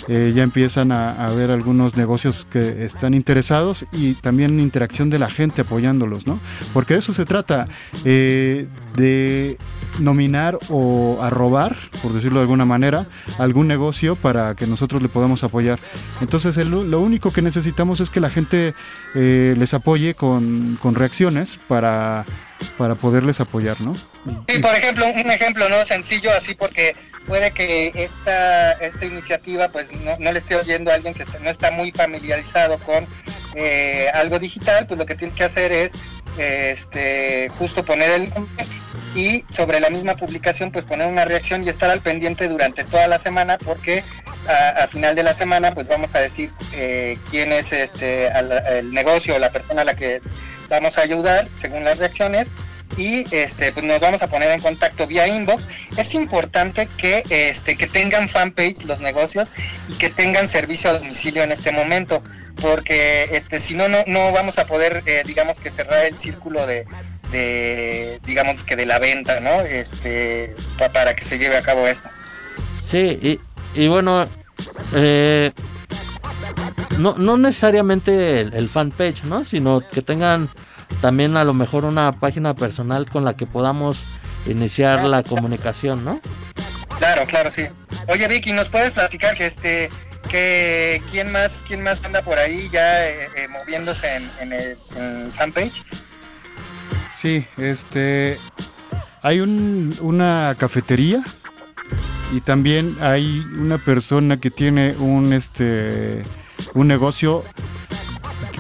Eh, 0.08 0.34
ya 0.36 0.42
empiezan 0.42 0.92
a, 0.92 1.24
a 1.24 1.30
ver 1.30 1.52
algunos 1.52 1.96
negocios 1.96 2.48
que 2.50 2.84
están 2.84 3.14
interesados 3.14 3.86
y 3.92 4.16
también 4.16 4.60
interacción 4.60 5.12
de 5.12 5.20
la 5.20 5.30
gente 5.30 5.62
apoyándolos, 5.62 6.26
¿no? 6.26 6.40
Porque 6.74 6.96
de 6.96 7.00
eso 7.02 7.14
se 7.14 7.26
trata, 7.26 7.68
eh, 8.06 8.68
de 8.96 9.58
nominar 10.00 10.58
o 10.70 11.20
a 11.22 11.30
robar, 11.30 11.76
por 12.02 12.14
decirlo 12.14 12.40
de 12.40 12.44
alguna 12.44 12.66
manera, 12.66 13.08
algún 13.38 13.68
negocio 13.68 14.16
para 14.16 14.56
que 14.56 14.68
nosotros 14.68 15.02
le 15.02 15.10
podamos 15.10 15.44
apoyar. 15.44 15.80
Entonces 16.22 16.58
lo 16.58 17.00
único 17.00 17.32
que 17.32 17.42
necesitamos 17.42 18.00
es 18.00 18.10
que 18.10 18.20
la 18.20 18.30
gente 18.30 18.74
eh, 19.16 19.56
les 19.58 19.74
apoye 19.74 20.14
con, 20.14 20.78
con 20.82 20.96
reacciones 20.96 21.60
para 21.68 22.26
para 22.78 22.96
poderles 22.96 23.40
apoyar, 23.40 23.80
¿no? 23.82 23.96
Sí, 23.96 24.60
por 24.60 24.74
ejemplo, 24.74 25.06
un 25.08 25.32
ejemplo 25.32 25.70
no 25.70 25.86
sencillo 25.86 26.32
así 26.32 26.56
porque 26.56 26.96
puede 27.28 27.52
que 27.52 27.92
esta, 27.96 28.74
esta 28.74 29.06
iniciativa 29.06 29.70
pues 29.70 29.90
no, 29.92 30.32
le 30.32 30.40
esté 30.40 30.56
oyendo 30.56 30.92
a 30.92 30.96
alguien 30.96 31.14
que 31.14 31.26
no 31.42 31.50
está 31.50 31.72
muy 31.72 31.92
familiarizado 31.92 32.78
con 32.80 33.08
eh, 33.56 34.08
algo 34.14 34.40
digital, 34.40 34.88
pues 34.88 35.00
lo 35.00 35.06
que 35.06 35.16
tiene 35.16 35.34
que 35.34 35.44
hacer 35.44 35.72
es 35.72 35.94
este 36.38 37.50
justo 37.58 37.86
poner 37.86 38.12
el 38.12 38.30
nombre 38.30 38.66
y 39.16 39.46
sobre 39.50 39.80
la 39.80 39.90
misma 39.90 40.16
publicación 40.16 40.72
pues 40.72 40.86
poner 40.86 41.08
una 41.08 41.26
reacción 41.26 41.64
y 41.64 41.70
estar 41.70 41.90
al 41.90 42.02
pendiente 42.02 42.48
durante 42.48 42.84
toda 42.84 43.08
la 43.08 43.18
semana 43.18 43.58
porque 43.58 44.04
a, 44.48 44.88
final 44.88 45.16
de 45.16 45.24
la 45.24 45.34
semana 45.34 45.74
pues 45.74 45.88
vamos 45.88 46.14
a 46.16 46.20
decir 46.20 46.52
eh, 46.74 47.18
quién 47.32 47.52
es 47.52 47.72
este 47.72 48.28
el 48.28 48.94
negocio 48.94 49.36
o 49.36 49.40
la 49.40 49.50
persona 49.50 49.82
a 49.82 49.86
la 49.86 49.96
que 49.96 50.22
vamos 50.70 50.98
a 50.98 51.02
ayudar 51.02 51.48
según 51.54 51.84
las 51.84 51.98
reacciones 51.98 52.52
y 52.98 53.26
este 53.36 53.72
pues 53.72 53.86
nos 53.86 54.00
vamos 54.00 54.22
a 54.22 54.28
poner 54.28 54.52
en 54.52 54.62
contacto 54.62 55.08
vía 55.08 55.28
inbox. 55.28 55.68
Es 55.98 56.14
importante 56.14 56.88
que 56.98 57.24
este 57.30 57.76
que 57.76 57.88
tengan 57.88 58.30
fanpage 58.30 58.86
los 58.86 59.00
negocios 59.00 59.54
y 59.90 59.94
que 59.96 60.10
tengan 60.10 60.48
servicio 60.48 60.90
a 60.90 60.94
domicilio 60.94 61.44
en 61.44 61.52
este 61.52 61.72
momento, 61.72 62.24
porque 62.62 63.24
este 63.32 63.60
si 63.60 63.74
no 63.74 63.88
no 63.88 64.04
no 64.08 64.32
vamos 64.32 64.60
a 64.60 64.66
poder 64.66 65.04
eh, 65.06 65.24
digamos 65.26 65.60
que 65.60 65.72
cerrar 65.72 66.06
el 66.06 66.18
círculo 66.18 66.66
de, 66.66 66.86
de 67.36 68.20
digamos 68.24 68.64
que 68.64 68.76
de 68.76 68.86
la 68.86 69.00
venta, 69.00 69.40
¿no? 69.40 69.62
Este 69.62 70.56
para 70.94 71.16
que 71.16 71.26
se 71.26 71.38
lleve 71.38 71.58
a 71.58 71.62
cabo 71.62 71.88
esto. 71.88 72.10
Sí, 72.84 73.20
y, 73.22 73.40
y 73.80 73.88
bueno, 73.88 74.26
eh, 74.94 75.52
no, 76.98 77.16
no 77.18 77.38
necesariamente 77.38 78.42
el, 78.42 78.70
fanpage, 78.70 79.24
¿no? 79.24 79.44
Sino 79.44 79.82
que 79.82 80.02
tengan 80.02 80.50
también 81.02 81.36
a 81.38 81.44
lo 81.44 81.54
mejor 81.54 81.86
una 81.86 82.12
página 82.14 82.56
personal 82.56 83.10
con 83.10 83.26
la 83.26 83.36
que 83.36 83.46
podamos 83.46 84.06
iniciar 84.46 85.04
la 85.04 85.24
comunicación, 85.24 86.06
¿no? 86.06 86.22
Claro, 86.98 87.26
claro, 87.26 87.52
sí. 87.52 87.64
Oye, 88.08 88.28
Vicky, 88.28 88.54
¿nos 88.54 88.70
puedes 88.70 88.92
platicar 88.92 89.36
que 89.36 89.48
este 89.48 89.90
que 90.30 91.02
quién 91.12 91.32
más 91.32 91.64
quién 91.68 91.84
más 91.84 92.04
anda 92.04 92.22
por 92.22 92.40
ahí 92.40 92.68
ya 92.72 93.08
eh, 93.08 93.30
eh, 93.36 93.48
moviéndose 93.48 94.16
en, 94.40 94.54
el, 94.54 94.78
fanpage? 95.34 95.84
Sí, 97.16 97.46
este 97.58 98.38
hay 99.22 99.40
un, 99.40 99.96
una 100.02 100.54
cafetería 100.58 101.22
y 102.34 102.42
también 102.42 102.98
hay 103.00 103.46
una 103.58 103.78
persona 103.78 104.38
que 104.38 104.52
tiene 104.52 104.96
un 105.00 105.32
este 105.32 106.24
un 106.74 106.88
negocio 106.88 107.44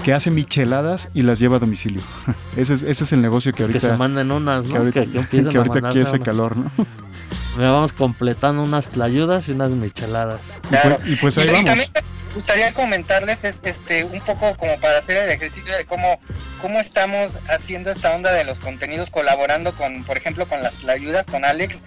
que 0.03 0.13
hace 0.13 0.31
micheladas 0.31 1.09
y 1.13 1.23
las 1.23 1.39
lleva 1.39 1.57
a 1.57 1.59
domicilio. 1.59 2.01
ese, 2.55 2.75
es, 2.75 2.83
ese 2.83 3.03
es 3.03 3.11
el 3.11 3.21
negocio 3.21 3.51
que 3.53 3.63
ahorita... 3.63 3.79
Que 3.79 3.85
se 3.87 3.97
manden 3.97 4.31
unas, 4.31 4.65
¿no? 4.65 4.73
Que 4.73 4.77
ahorita, 4.77 5.05
que, 5.05 5.57
ahorita 5.57 5.87
aquí 5.87 5.99
hace 5.99 6.19
calor, 6.19 6.55
¿no? 6.55 6.71
Me 7.57 7.63
vamos 7.63 7.91
completando 7.91 8.61
unas 8.61 8.87
tlayudas 8.89 9.49
y 9.49 9.53
unas 9.53 9.71
micheladas. 9.71 10.41
Claro. 10.69 10.97
Y, 11.05 11.15
pues, 11.15 11.37
y 11.37 11.37
pues 11.37 11.37
ahí 11.39 11.47
vamos 11.49 11.89
gustaría 12.35 12.73
comentarles 12.73 13.45
es 13.45 13.61
este 13.63 14.03
un 14.03 14.19
poco 14.19 14.55
como 14.57 14.77
para 14.79 14.99
hacer 14.99 15.17
el 15.17 15.31
ejercicio 15.31 15.75
de 15.75 15.85
cómo 15.85 16.19
cómo 16.61 16.79
estamos 16.79 17.39
haciendo 17.49 17.89
esta 17.91 18.13
onda 18.13 18.33
de 18.33 18.43
los 18.43 18.59
contenidos 18.59 19.09
colaborando 19.09 19.73
con 19.73 20.03
por 20.03 20.17
ejemplo 20.17 20.45
con 20.47 20.61
las 20.61 20.83
ayudas 20.85 21.25
con 21.25 21.45
Alex 21.45 21.85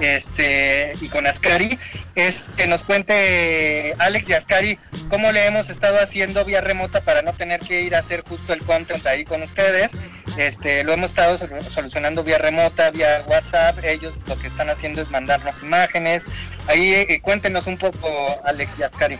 este 0.00 0.94
y 1.02 1.08
con 1.08 1.26
Ascari 1.26 1.78
es 2.14 2.50
que 2.56 2.66
nos 2.66 2.84
cuente 2.84 3.94
Alex 3.98 4.30
y 4.30 4.32
Ascari 4.32 4.78
cómo 5.10 5.30
le 5.32 5.46
hemos 5.46 5.68
estado 5.68 6.00
haciendo 6.00 6.44
vía 6.46 6.62
remota 6.62 7.02
para 7.02 7.20
no 7.20 7.34
tener 7.34 7.60
que 7.60 7.82
ir 7.82 7.94
a 7.94 7.98
hacer 7.98 8.24
justo 8.26 8.54
el 8.54 8.64
content 8.64 9.04
ahí 9.06 9.24
con 9.24 9.42
ustedes. 9.42 9.92
Este 10.38 10.84
lo 10.84 10.92
hemos 10.92 11.10
estado 11.10 11.36
solucionando 11.68 12.24
vía 12.24 12.38
remota 12.38 12.90
vía 12.90 13.22
WhatsApp. 13.26 13.78
Ellos 13.84 14.18
lo 14.26 14.38
que 14.38 14.46
están 14.46 14.70
haciendo 14.70 15.02
es 15.02 15.10
mandarnos 15.10 15.62
imágenes. 15.62 16.26
Ahí 16.66 16.94
eh, 16.94 17.20
cuéntenos 17.20 17.66
un 17.66 17.76
poco 17.76 18.08
Alex 18.44 18.78
y 18.78 18.82
Ascari 18.84 19.18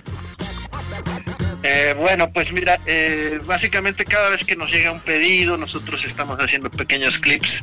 eh, 1.63 1.95
bueno, 1.99 2.31
pues 2.33 2.53
mira, 2.53 2.81
eh, 2.87 3.39
básicamente 3.45 4.05
cada 4.05 4.31
vez 4.31 4.45
que 4.45 4.57
nos 4.57 4.71
llega 4.71 4.93
un 4.93 5.01
pedido, 5.01 5.59
nosotros 5.59 6.05
estamos 6.05 6.39
haciendo 6.39 6.71
pequeños 6.71 7.19
clips 7.19 7.63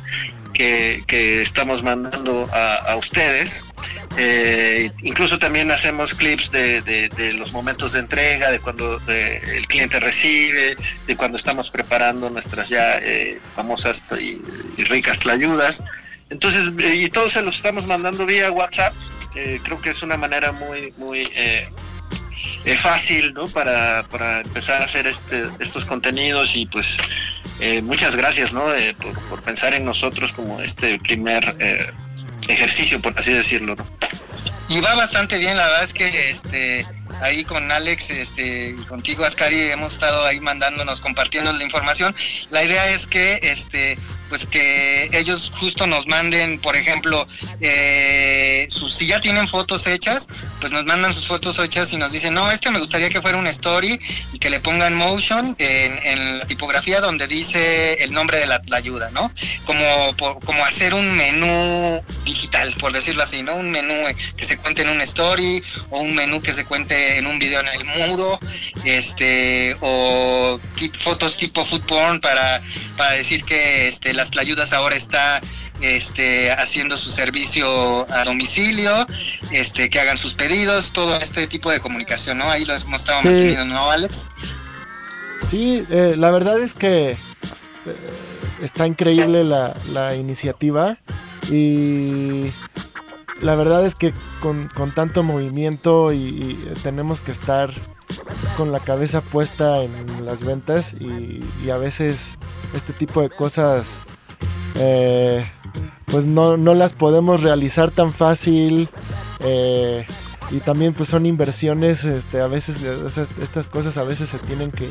que, 0.52 1.02
estamos 1.42 1.82
mandando 1.82 2.48
a, 2.52 2.96
ustedes. 2.96 3.64
Eh, 4.16 4.90
incluso 5.02 5.38
también 5.38 5.70
hacemos 5.70 6.14
clips 6.14 6.50
de, 6.50 7.32
los 7.36 7.52
momentos 7.52 7.92
de 7.92 8.00
entrega, 8.00 8.50
de 8.50 8.60
cuando 8.60 9.00
el 9.06 9.66
cliente 9.66 10.00
recibe, 10.00 10.76
de 11.06 11.16
cuando 11.16 11.36
estamos 11.36 11.70
preparando 11.70 12.30
nuestras 12.30 12.68
ya 12.68 13.00
famosas 13.54 14.02
y, 14.20 14.40
ricas 14.84 15.20
tlayudas. 15.20 15.82
Entonces, 16.30 16.70
y 16.94 17.08
todos 17.08 17.32
se 17.32 17.42
los 17.42 17.56
estamos 17.56 17.86
mandando 17.86 18.26
vía 18.26 18.50
WhatsApp. 18.50 18.94
creo 19.62 19.80
que 19.80 19.90
es 19.90 20.02
una 20.02 20.16
manera 20.16 20.52
muy, 20.52 20.92
muy 20.96 21.22
es 22.64 22.80
fácil 22.80 23.32
¿no? 23.34 23.48
para, 23.48 24.02
para 24.04 24.40
empezar 24.40 24.82
a 24.82 24.84
hacer 24.84 25.06
este, 25.06 25.44
estos 25.60 25.84
contenidos 25.84 26.54
y 26.56 26.66
pues 26.66 26.96
eh, 27.60 27.82
muchas 27.82 28.16
gracias 28.16 28.52
¿no? 28.52 28.74
Eh, 28.74 28.94
por, 29.28 29.42
pensar 29.42 29.74
en 29.74 29.84
nosotros 29.84 30.32
como 30.32 30.60
este 30.60 30.98
primer 30.98 31.56
eh, 31.58 31.90
ejercicio, 32.48 33.00
por 33.00 33.18
así 33.18 33.32
decirlo. 33.32 33.76
Y 34.68 34.80
va 34.80 34.94
bastante 34.94 35.38
bien, 35.38 35.56
la 35.56 35.64
verdad 35.64 35.84
es 35.84 35.94
que 35.94 36.30
este 36.30 36.86
ahí 37.20 37.42
con 37.44 37.70
Alex 37.72 38.10
este, 38.10 38.76
contigo 38.86 39.24
Ascari 39.24 39.70
hemos 39.70 39.94
estado 39.94 40.24
ahí 40.24 40.40
mandándonos, 40.40 41.00
compartiendo 41.00 41.52
la 41.52 41.64
información. 41.64 42.14
La 42.50 42.62
idea 42.62 42.90
es 42.90 43.06
que 43.06 43.40
este 43.42 43.98
pues 44.28 44.46
que 44.46 45.08
ellos 45.12 45.50
justo 45.58 45.86
nos 45.86 46.06
manden, 46.06 46.58
por 46.58 46.76
ejemplo, 46.76 47.26
eh, 47.60 48.68
si 48.70 49.06
ya 49.06 49.20
tienen 49.20 49.48
fotos 49.48 49.86
hechas, 49.86 50.28
pues 50.60 50.72
nos 50.72 50.84
mandan 50.84 51.12
sus 51.12 51.26
fotos 51.26 51.58
hechas 51.58 51.92
y 51.92 51.96
nos 51.96 52.12
dicen, 52.12 52.34
no, 52.34 52.50
este 52.50 52.70
me 52.70 52.78
gustaría 52.78 53.10
que 53.10 53.20
fuera 53.20 53.38
un 53.38 53.46
story 53.46 53.98
y 54.32 54.38
que 54.38 54.50
le 54.50 54.60
pongan 54.60 54.94
motion 54.94 55.56
en, 55.58 56.38
la 56.38 56.46
tipografía 56.46 57.00
donde 57.00 57.26
dice 57.26 58.02
el 58.02 58.12
nombre 58.12 58.38
de 58.38 58.46
la, 58.46 58.60
ayuda, 58.72 59.10
¿no? 59.10 59.32
Como, 59.64 59.84
como 60.44 60.64
hacer 60.64 60.94
un 60.94 61.16
menú 61.16 62.00
digital, 62.24 62.74
por 62.78 62.92
decirlo 62.92 63.22
así, 63.22 63.42
¿no? 63.42 63.54
Un 63.56 63.70
menú 63.70 63.94
que 64.36 64.44
se 64.44 64.56
cuente 64.58 64.82
en 64.82 64.90
un 64.90 65.00
story 65.00 65.62
o 65.90 66.00
un 66.00 66.14
menú 66.14 66.40
que 66.40 66.52
se 66.52 66.64
cuente 66.64 67.18
en 67.18 67.26
un 67.26 67.38
video 67.38 67.60
en 67.60 67.68
el 67.68 67.84
muro, 67.84 68.38
este, 68.84 69.76
o 69.80 70.60
fotos 70.98 71.36
tipo 71.36 71.64
food 71.64 71.82
porn 71.82 72.20
para, 72.20 72.62
para 72.96 73.12
decir 73.12 73.44
que 73.44 73.88
este, 73.88 74.12
las 74.14 74.36
ayudas 74.36 74.72
ahora 74.72 74.96
está 74.96 75.40
este, 75.80 76.50
haciendo 76.52 76.96
su 76.96 77.10
servicio 77.10 78.10
a 78.12 78.24
domicilio, 78.24 79.06
este, 79.50 79.90
que 79.90 80.00
hagan 80.00 80.16
sus 80.16 80.34
pedidos, 80.34 80.92
todo 80.92 81.16
este 81.16 81.46
tipo 81.46 81.70
de 81.70 81.80
comunicación, 81.80 82.38
¿no? 82.38 82.50
Ahí 82.50 82.64
lo 82.64 82.74
hemos 82.74 83.00
estado 83.00 83.22
manteniendo, 83.22 83.74
¿no, 83.74 83.90
Alex? 83.90 84.28
Sí, 85.48 85.84
eh, 85.90 86.14
la 86.16 86.30
verdad 86.30 86.60
es 86.60 86.74
que 86.74 87.10
eh, 87.10 87.16
está 88.62 88.86
increíble 88.86 89.44
la, 89.44 89.74
la, 89.92 90.14
iniciativa 90.14 90.98
y 91.50 92.50
la 93.40 93.54
verdad 93.54 93.86
es 93.86 93.94
que 93.94 94.12
con, 94.40 94.68
tanto 94.94 95.22
movimiento 95.22 96.12
y, 96.12 96.58
tenemos 96.82 97.20
que 97.20 97.32
estar 97.32 97.72
con 98.56 98.72
la 98.72 98.80
cabeza 98.80 99.20
puesta 99.20 99.82
en 99.82 100.26
las 100.26 100.44
ventas 100.44 100.94
y, 100.98 101.42
y 101.64 101.70
a 101.70 101.76
veces 101.76 102.36
este 102.74 102.92
tipo 102.92 103.22
de 103.22 103.30
cosas 103.30 104.02
eh, 104.80 105.44
pues 106.10 106.26
no, 106.26 106.56
las 106.56 106.92
podemos 106.92 107.42
realizar 107.42 107.90
tan 107.90 108.12
fácil. 108.12 108.88
Eh, 109.40 110.06
y 110.50 110.60
también 110.60 110.94
pues 110.94 111.08
son 111.08 111.26
inversiones, 111.26 112.04
este, 112.04 112.40
a 112.40 112.46
veces 112.46 112.82
estas 112.82 113.66
cosas 113.66 113.98
a 113.98 114.04
veces 114.04 114.30
se 114.30 114.38
tienen 114.38 114.70
que, 114.70 114.88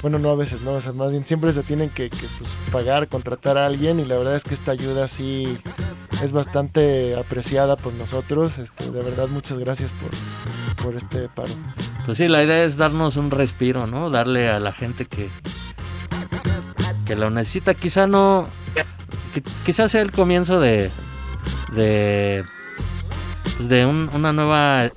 bueno 0.00 0.18
no 0.20 0.30
a 0.30 0.36
veces, 0.36 0.60
no, 0.62 0.78
más 0.94 1.10
bien 1.10 1.24
siempre 1.24 1.52
se 1.52 1.62
tienen 1.64 1.90
que, 1.90 2.08
pues, 2.08 2.50
pagar, 2.70 3.08
contratar 3.08 3.58
a 3.58 3.66
alguien 3.66 3.98
y 3.98 4.04
la 4.04 4.16
verdad 4.16 4.36
es 4.36 4.44
que 4.44 4.54
esta 4.54 4.70
ayuda 4.70 5.08
sí 5.08 5.58
es 6.22 6.30
bastante 6.30 7.16
apreciada 7.16 7.76
por 7.76 7.92
nosotros, 7.94 8.58
este, 8.58 8.90
de 8.90 9.02
verdad 9.02 9.26
muchas 9.28 9.58
gracias 9.58 9.90
por, 9.92 10.84
por 10.84 10.94
este 10.94 11.28
paro. 11.28 11.50
Pues 12.06 12.18
sí, 12.18 12.28
la 12.28 12.44
idea 12.44 12.62
es 12.64 12.76
darnos 12.76 13.16
un 13.16 13.30
respiro, 13.30 13.86
¿no? 13.86 14.10
Darle 14.10 14.50
a 14.50 14.60
la 14.60 14.72
gente 14.72 15.06
que, 15.06 15.30
que 17.06 17.16
lo 17.16 17.30
necesita, 17.30 17.74
quizá 17.74 18.06
no, 18.06 18.46
quizás 19.64 19.90
sea 19.90 20.02
el 20.02 20.10
comienzo 20.10 20.60
de 20.60 20.90
de, 21.72 22.44
pues, 23.56 23.68
de 23.68 23.86
una 23.86 24.32
nueva 24.32 24.90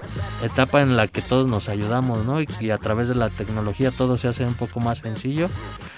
etapa 0.44 0.82
en 0.82 0.96
la 0.96 1.08
que 1.08 1.22
todos 1.22 1.48
nos 1.48 1.70
ayudamos, 1.70 2.26
¿no? 2.26 2.42
Y, 2.42 2.70
a 2.72 2.78
través 2.78 3.08
de 3.08 3.16
la 3.16 3.30
tecnología 3.30 3.92
todo 3.92 4.18
se 4.18 4.28
hace 4.28 4.46
un 4.46 4.54
poco 4.54 4.80
más 4.80 5.00
sencillo. 5.00 5.50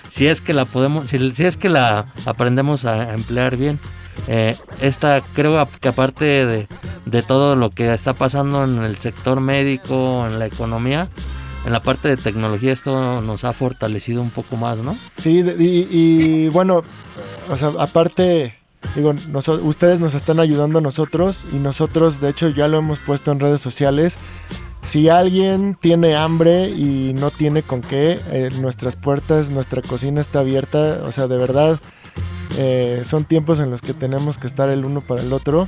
Si 0.10 0.28
es 0.28 0.42
que 0.42 0.54
la 0.54 0.66
podemos, 0.66 1.08
si, 1.10 1.46
es 1.46 1.58
que 1.58 1.70
la 1.70 2.14
aprendemos 2.26 2.86
a, 2.86 3.14
emplear 3.14 3.58
bien. 3.58 3.80
Eh, 4.28 4.56
esta 4.82 5.22
creo 5.34 5.68
que 5.80 5.88
aparte 5.88 6.26
de, 6.26 6.68
de 7.06 7.22
todo 7.22 7.56
lo 7.56 7.70
que 7.70 7.94
está 7.94 8.14
pasando 8.14 8.66
en 8.66 8.84
el 8.84 8.98
sector 8.98 9.40
médico, 9.40 10.26
en 10.28 10.40
la 10.40 10.46
economía, 10.46 11.10
en 11.70 11.74
la 11.74 11.84
parte 11.84 12.10
de 12.10 12.18
tecnología 12.18 12.74
esto 12.74 13.22
nos 13.22 13.44
ha 13.44 13.54
fortalecido 13.54 14.24
un 14.24 14.32
poco 14.32 14.58
más, 14.58 14.80
¿no? 14.80 14.98
Sí, 15.18 15.46
y, 15.60 15.88
y 15.92 16.50
bueno, 16.50 16.82
o 17.48 17.58
sea, 17.58 17.72
aparte, 17.78 18.56
digo, 18.96 19.14
ustedes 19.62 20.00
nos 20.00 20.16
están 20.16 20.40
ayudando 20.40 20.80
a 20.80 20.82
nosotros 20.82 21.46
y 21.54 21.58
nosotros, 21.58 22.22
de 22.22 22.30
hecho, 22.30 22.50
ya 22.50 22.68
lo 22.68 22.80
hemos 22.80 22.98
puesto 22.98 23.32
en 23.32 23.40
redes 23.40 23.62
sociales. 23.62 24.18
Si 24.82 25.10
alguien 25.10 25.78
tiene 25.80 26.16
hambre 26.16 26.70
y 26.70 27.14
no 27.14 27.30
tiene 27.30 27.62
con 27.62 27.82
qué, 27.82 28.20
eh, 28.32 28.50
nuestras 28.60 28.96
puertas, 28.96 29.52
nuestra 29.52 29.84
cocina 29.84 30.22
está 30.22 30.40
abierta. 30.40 31.02
O 31.04 31.12
sea, 31.12 31.28
de 31.28 31.38
verdad, 31.38 31.80
eh, 32.58 33.04
son 33.06 33.26
tiempos 33.26 33.60
en 33.60 33.70
los 33.70 33.82
que 33.82 33.94
tenemos 33.94 34.40
que 34.40 34.48
estar 34.48 34.72
el 34.72 34.86
uno 34.86 35.02
para 35.02 35.22
el 35.22 35.34
otro. 35.34 35.68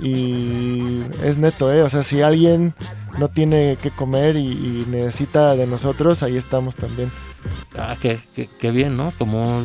Y 0.00 1.02
es 1.22 1.38
neto, 1.38 1.72
¿eh? 1.72 1.82
O 1.82 1.88
sea, 1.88 2.02
si 2.02 2.22
alguien 2.22 2.74
no 3.18 3.28
tiene 3.28 3.76
que 3.80 3.90
comer 3.90 4.36
y, 4.36 4.84
necesita 4.88 5.54
de 5.56 5.66
nosotros, 5.66 6.22
ahí 6.22 6.36
estamos 6.36 6.76
también. 6.76 7.10
Ah, 7.76 7.96
qué, 8.00 8.20
qué, 8.34 8.70
bien, 8.70 8.96
¿no? 8.96 9.12
Como 9.18 9.64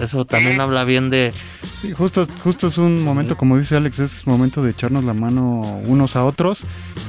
eso 0.00 0.24
también 0.24 0.60
habla 0.60 0.84
bien 0.84 1.08
de... 1.10 1.32
Sí, 1.80 1.92
justo, 1.92 2.26
justo 2.42 2.66
es 2.66 2.78
un 2.78 3.02
momento, 3.02 3.36
como 3.36 3.58
dice 3.58 3.76
Alex, 3.76 4.00
es 4.00 4.26
momento 4.26 4.62
de 4.62 4.70
echarnos 4.70 5.04
la 5.04 5.14
mano 5.14 5.60
unos 5.86 6.16
a 6.16 6.24
otros. 6.24 6.64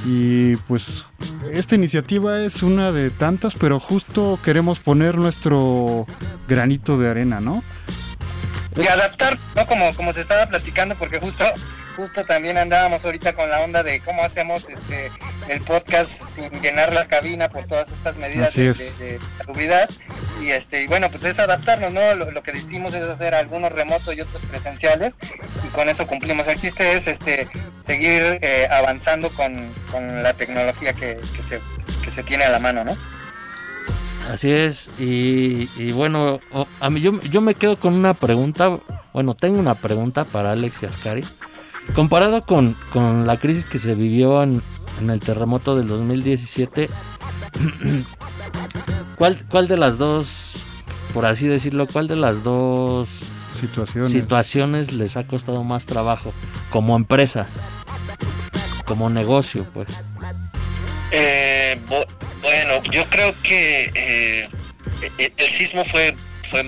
Y 0.06 0.56
pues 0.68 1.04
esta 1.52 1.74
iniciativa 1.74 2.40
es 2.40 2.62
una 2.62 2.92
de 2.92 3.10
tantas, 3.10 3.54
pero 3.54 3.80
justo 3.80 4.38
queremos 4.44 4.78
poner 4.78 5.16
nuestro 5.16 6.06
granito 6.48 6.98
de 6.98 7.10
arena, 7.10 7.40
¿no? 7.40 7.62
Y 8.76 8.86
adaptar, 8.86 9.38
¿no? 9.56 9.66
Como, 9.66 9.94
como 9.94 10.12
se 10.12 10.20
estaba 10.20 10.46
platicando, 10.46 10.94
porque 10.96 11.18
justo 11.18 11.44
justo 11.96 12.24
también 12.24 12.58
andábamos 12.58 13.04
ahorita 13.04 13.34
con 13.34 13.48
la 13.48 13.60
onda 13.60 13.82
de 13.82 14.00
cómo 14.00 14.22
hacemos 14.22 14.68
este 14.68 15.10
el 15.48 15.62
podcast 15.62 16.26
sin 16.26 16.50
llenar 16.60 16.92
la 16.92 17.08
cabina 17.08 17.48
por 17.48 17.66
todas 17.66 17.90
estas 17.90 18.16
medidas 18.18 18.54
de, 18.54 18.74
seguridad 19.38 19.88
y 20.42 20.50
este 20.50 20.82
y 20.82 20.86
bueno 20.86 21.10
pues 21.10 21.24
es 21.24 21.38
adaptarnos 21.38 21.92
no 21.92 22.14
lo, 22.14 22.42
que 22.42 22.52
decimos 22.52 22.94
es 22.94 23.02
hacer 23.02 23.34
algunos 23.34 23.72
remotos 23.72 24.14
y 24.14 24.20
otros 24.20 24.42
presenciales 24.42 25.18
y 25.66 25.68
con 25.68 25.88
eso 25.88 26.06
cumplimos. 26.06 26.46
El 26.46 26.56
chiste 26.58 26.94
es 26.94 27.06
este 27.06 27.48
seguir 27.80 28.38
eh, 28.42 28.68
avanzando 28.70 29.30
con, 29.30 29.70
la 30.22 30.34
tecnología 30.34 30.92
que, 30.92 31.18
se, 31.42 31.60
que 32.04 32.10
se 32.10 32.22
tiene 32.22 32.44
a 32.44 32.50
la 32.50 32.58
mano 32.58 32.84
no 32.84 32.96
Así 34.30 34.50
es, 34.50 34.90
y, 34.98 35.70
y 35.76 35.92
bueno, 35.92 36.40
a 36.80 36.90
mí 36.90 37.00
yo, 37.00 37.20
yo 37.22 37.40
me 37.40 37.54
quedo 37.54 37.76
con 37.76 37.94
una 37.94 38.12
pregunta, 38.12 38.80
bueno, 39.12 39.34
tengo 39.34 39.60
una 39.60 39.76
pregunta 39.76 40.24
para 40.24 40.50
Alex 40.50 40.82
y 40.82 40.86
Ascari. 40.86 41.24
Comparado 41.94 42.42
con, 42.42 42.76
la 43.26 43.36
crisis 43.36 43.64
que 43.64 43.78
se 43.78 43.94
vivió 43.94 44.42
en, 44.42 44.62
el 45.08 45.20
terremoto 45.20 45.76
del 45.76 45.88
2017, 45.88 46.88
¿cuál, 49.16 49.38
¿cuál 49.50 49.68
de 49.68 49.76
las 49.76 49.98
dos, 49.98 50.64
por 51.14 51.26
así 51.26 51.48
decirlo, 51.48 51.86
cuál 51.86 52.08
de 52.08 52.16
las 52.16 52.42
dos 52.42 53.26
situaciones. 53.52 54.12
situaciones 54.12 54.92
les 54.92 55.16
ha 55.16 55.26
costado 55.26 55.64
más 55.64 55.86
trabajo 55.86 56.32
como 56.70 56.96
empresa, 56.96 57.46
como 58.84 59.10
negocio, 59.10 59.66
pues? 59.72 59.88
Eh, 61.10 61.78
bueno, 61.88 62.82
yo 62.90 63.04
creo 63.06 63.34
que 63.42 63.90
eh, 63.94 64.48
e-, 65.18 65.32
el 65.36 65.48
sismo 65.48 65.84
fue, 65.84 66.14
fue 66.50 66.62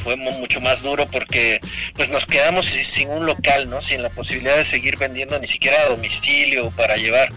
fue 0.00 0.16
mucho 0.16 0.60
más 0.60 0.82
duro 0.82 1.06
porque 1.10 1.60
pues 1.94 2.10
nos 2.10 2.26
quedamos 2.26 2.66
sin 2.66 3.08
un 3.10 3.26
local, 3.26 3.68
¿no? 3.68 3.80
Sin 3.80 4.02
la 4.02 4.10
posibilidad 4.10 4.56
de 4.56 4.64
seguir 4.64 4.96
vendiendo 4.96 5.38
ni 5.38 5.48
siquiera 5.48 5.82
a 5.82 5.88
domicilio 5.90 6.70
para 6.72 6.96
llevar. 6.96 7.30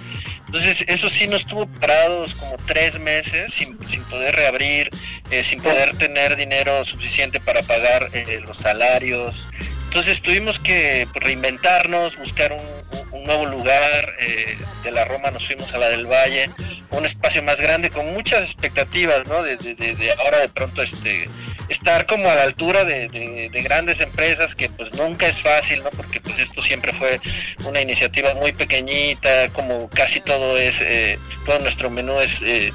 Entonces 0.53 0.85
eso 0.87 1.09
sí 1.09 1.25
nos 1.25 1.47
tuvo 1.47 1.65
parados 1.65 2.35
como 2.35 2.57
tres 2.57 2.99
meses 2.99 3.51
sin, 3.53 3.75
poder 4.05 4.35
reabrir, 4.35 4.89
eh, 5.31 5.43
sin 5.43 5.59
poder 5.59 5.97
tener 5.97 6.35
dinero 6.35 6.85
suficiente 6.85 7.39
para 7.39 7.63
pagar 7.63 8.09
eh, 8.13 8.39
los 8.45 8.57
salarios. 8.57 9.47
Entonces 9.85 10.21
tuvimos 10.21 10.59
que 10.59 11.07
reinventarnos, 11.15 12.17
buscar 12.17 12.53
un, 12.53 13.23
nuevo 13.23 13.45
lugar. 13.45 14.15
Eh, 14.19 14.57
de 14.83 14.91
la 14.91 15.05
Roma 15.05 15.31
nos 15.31 15.45
fuimos 15.45 15.73
a 15.73 15.77
la 15.77 15.89
del 15.89 16.05
Valle, 16.05 16.49
un 16.91 17.05
espacio 17.05 17.41
más 17.41 17.59
grande 17.59 17.89
con 17.89 18.13
muchas 18.13 18.43
expectativas, 18.43 19.25
¿no? 19.27 19.41
De, 19.41 19.55
de 19.55 20.15
ahora 20.19 20.39
de 20.39 20.49
pronto 20.49 20.83
este 20.83 21.29
estar 21.69 22.05
como 22.05 22.29
a 22.29 22.35
la 22.35 22.43
altura 22.43 22.85
de, 22.85 23.49
grandes 23.63 24.01
empresas 24.01 24.55
que 24.55 24.69
pues 24.69 24.93
nunca 24.93 25.27
es 25.27 25.41
fácil, 25.41 25.83
¿no? 25.83 25.89
Porque 25.91 26.19
pues 26.21 26.39
esto 26.39 26.61
siempre 26.61 26.93
fue 26.93 27.19
una 27.65 27.81
iniciativa 27.81 28.33
muy 28.35 28.51
pequeñita, 28.51 29.49
como 29.49 29.89
casi 29.89 30.19
todo 30.21 30.57
es, 30.57 30.81
eh, 30.81 31.17
todo 31.45 31.59
nuestro 31.59 31.89
menú 31.89 32.19
es 32.19 32.41
eh, 32.41 32.73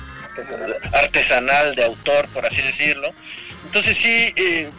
artesanal, 0.92 1.74
de 1.74 1.84
autor, 1.84 2.28
por 2.28 2.46
así 2.46 2.62
decirlo. 2.62 3.12
Entonces 3.64 3.96
sí, 3.96 4.32
eh, 4.36 4.70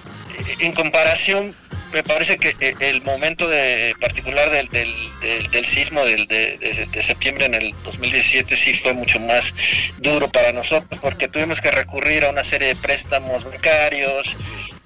en 0.59 0.71
comparación 0.71 1.55
me 1.93 2.03
parece 2.03 2.37
que 2.37 2.55
eh, 2.59 2.75
el 2.79 3.01
momento 3.03 3.47
de 3.47 3.95
particular 3.99 4.49
del, 4.49 4.69
del, 4.69 5.65
sismo 5.65 6.05
del, 6.05 6.27
de, 6.27 7.03
septiembre 7.03 7.45
en 7.45 7.55
el 7.55 7.73
2017 7.83 8.55
sí 8.55 8.73
fue 8.73 8.93
mucho 8.93 9.19
más 9.19 9.53
duro 9.97 10.29
para 10.29 10.51
nosotros 10.51 10.99
porque 11.01 11.27
tuvimos 11.27 11.61
que 11.61 11.71
recurrir 11.71 12.25
a 12.25 12.29
una 12.29 12.43
serie 12.43 12.69
de 12.69 12.75
préstamos 12.75 13.43
bancarios. 13.43 14.35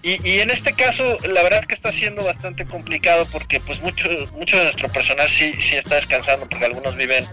Y, 0.06 0.42
en 0.42 0.52
este 0.52 0.74
caso 0.74 1.18
la 1.30 1.44
verdad 1.44 1.64
que 1.64 1.74
está 1.74 1.94
siendo 1.94 2.26
bastante 2.26 2.66
complicado 2.66 3.26
porque 3.32 3.62
pues 3.62 3.80
mucho 3.82 4.10
mucho 4.34 4.58
de 4.58 4.66
nuestro 4.66 4.90
personal 4.90 5.30
sí 5.30 5.54
sí 5.62 5.78
está 5.78 5.96
descansando 5.96 6.46
porque 6.50 6.66
algunos 6.66 6.98
viven 6.98 7.26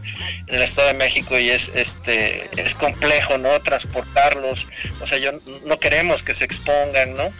en 0.47 0.55
el 0.55 0.63
Estado 0.63 0.87
de 0.87 0.95
México 0.95 1.37
y 1.37 1.51
es 1.51 1.69
este 1.75 2.49
es 2.57 2.77
complejo 2.77 3.39
no 3.39 3.59
transportarlos. 3.61 4.69
O 5.01 5.07
sea 5.09 5.19
yo 5.19 5.33
no 5.65 5.81
queremos 5.81 6.23
que 6.23 6.33
se 6.33 6.45
expongan 6.45 7.17
no 7.17 7.33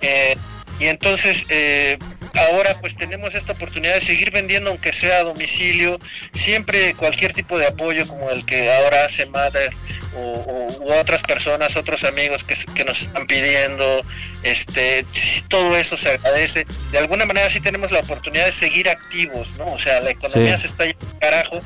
eh, 0.00 0.38
y 0.78 0.86
entonces 0.86 1.46
eh, 1.48 1.98
ahora 2.34 2.76
pues 2.80 2.96
tenemos 2.96 3.34
esta 3.34 3.52
oportunidad 3.52 3.94
de 3.94 4.00
seguir 4.00 4.30
vendiendo 4.30 4.70
aunque 4.70 4.92
sea 4.92 5.18
a 5.18 5.22
domicilio, 5.24 5.98
siempre 6.32 6.94
cualquier 6.94 7.32
tipo 7.32 7.58
de 7.58 7.66
apoyo 7.66 8.06
como 8.06 8.30
el 8.30 8.44
que 8.44 8.72
ahora 8.72 9.04
hace 9.04 9.26
Mother 9.26 9.72
o, 10.14 10.68
u 10.80 10.92
otras 10.92 11.22
personas, 11.22 11.76
otros 11.76 12.04
amigos 12.04 12.44
que, 12.44 12.54
que, 12.74 12.84
nos 12.84 13.02
están 13.02 13.26
pidiendo, 13.26 14.02
este, 14.42 15.04
todo 15.48 15.76
eso 15.76 15.96
se 15.96 16.10
agradece. 16.10 16.66
De 16.90 16.98
alguna 16.98 17.24
manera 17.26 17.50
sí 17.50 17.60
tenemos 17.60 17.90
la 17.90 18.00
oportunidad 18.00 18.46
de 18.46 18.52
seguir 18.52 18.88
activos, 18.88 19.50
¿no? 19.58 19.72
O 19.72 19.78
sea, 19.78 20.00
la 20.00 20.10
economía 20.10 20.56
se 20.58 20.66
está 20.66 20.86
yendo 20.86 21.18
carajo 21.20 21.60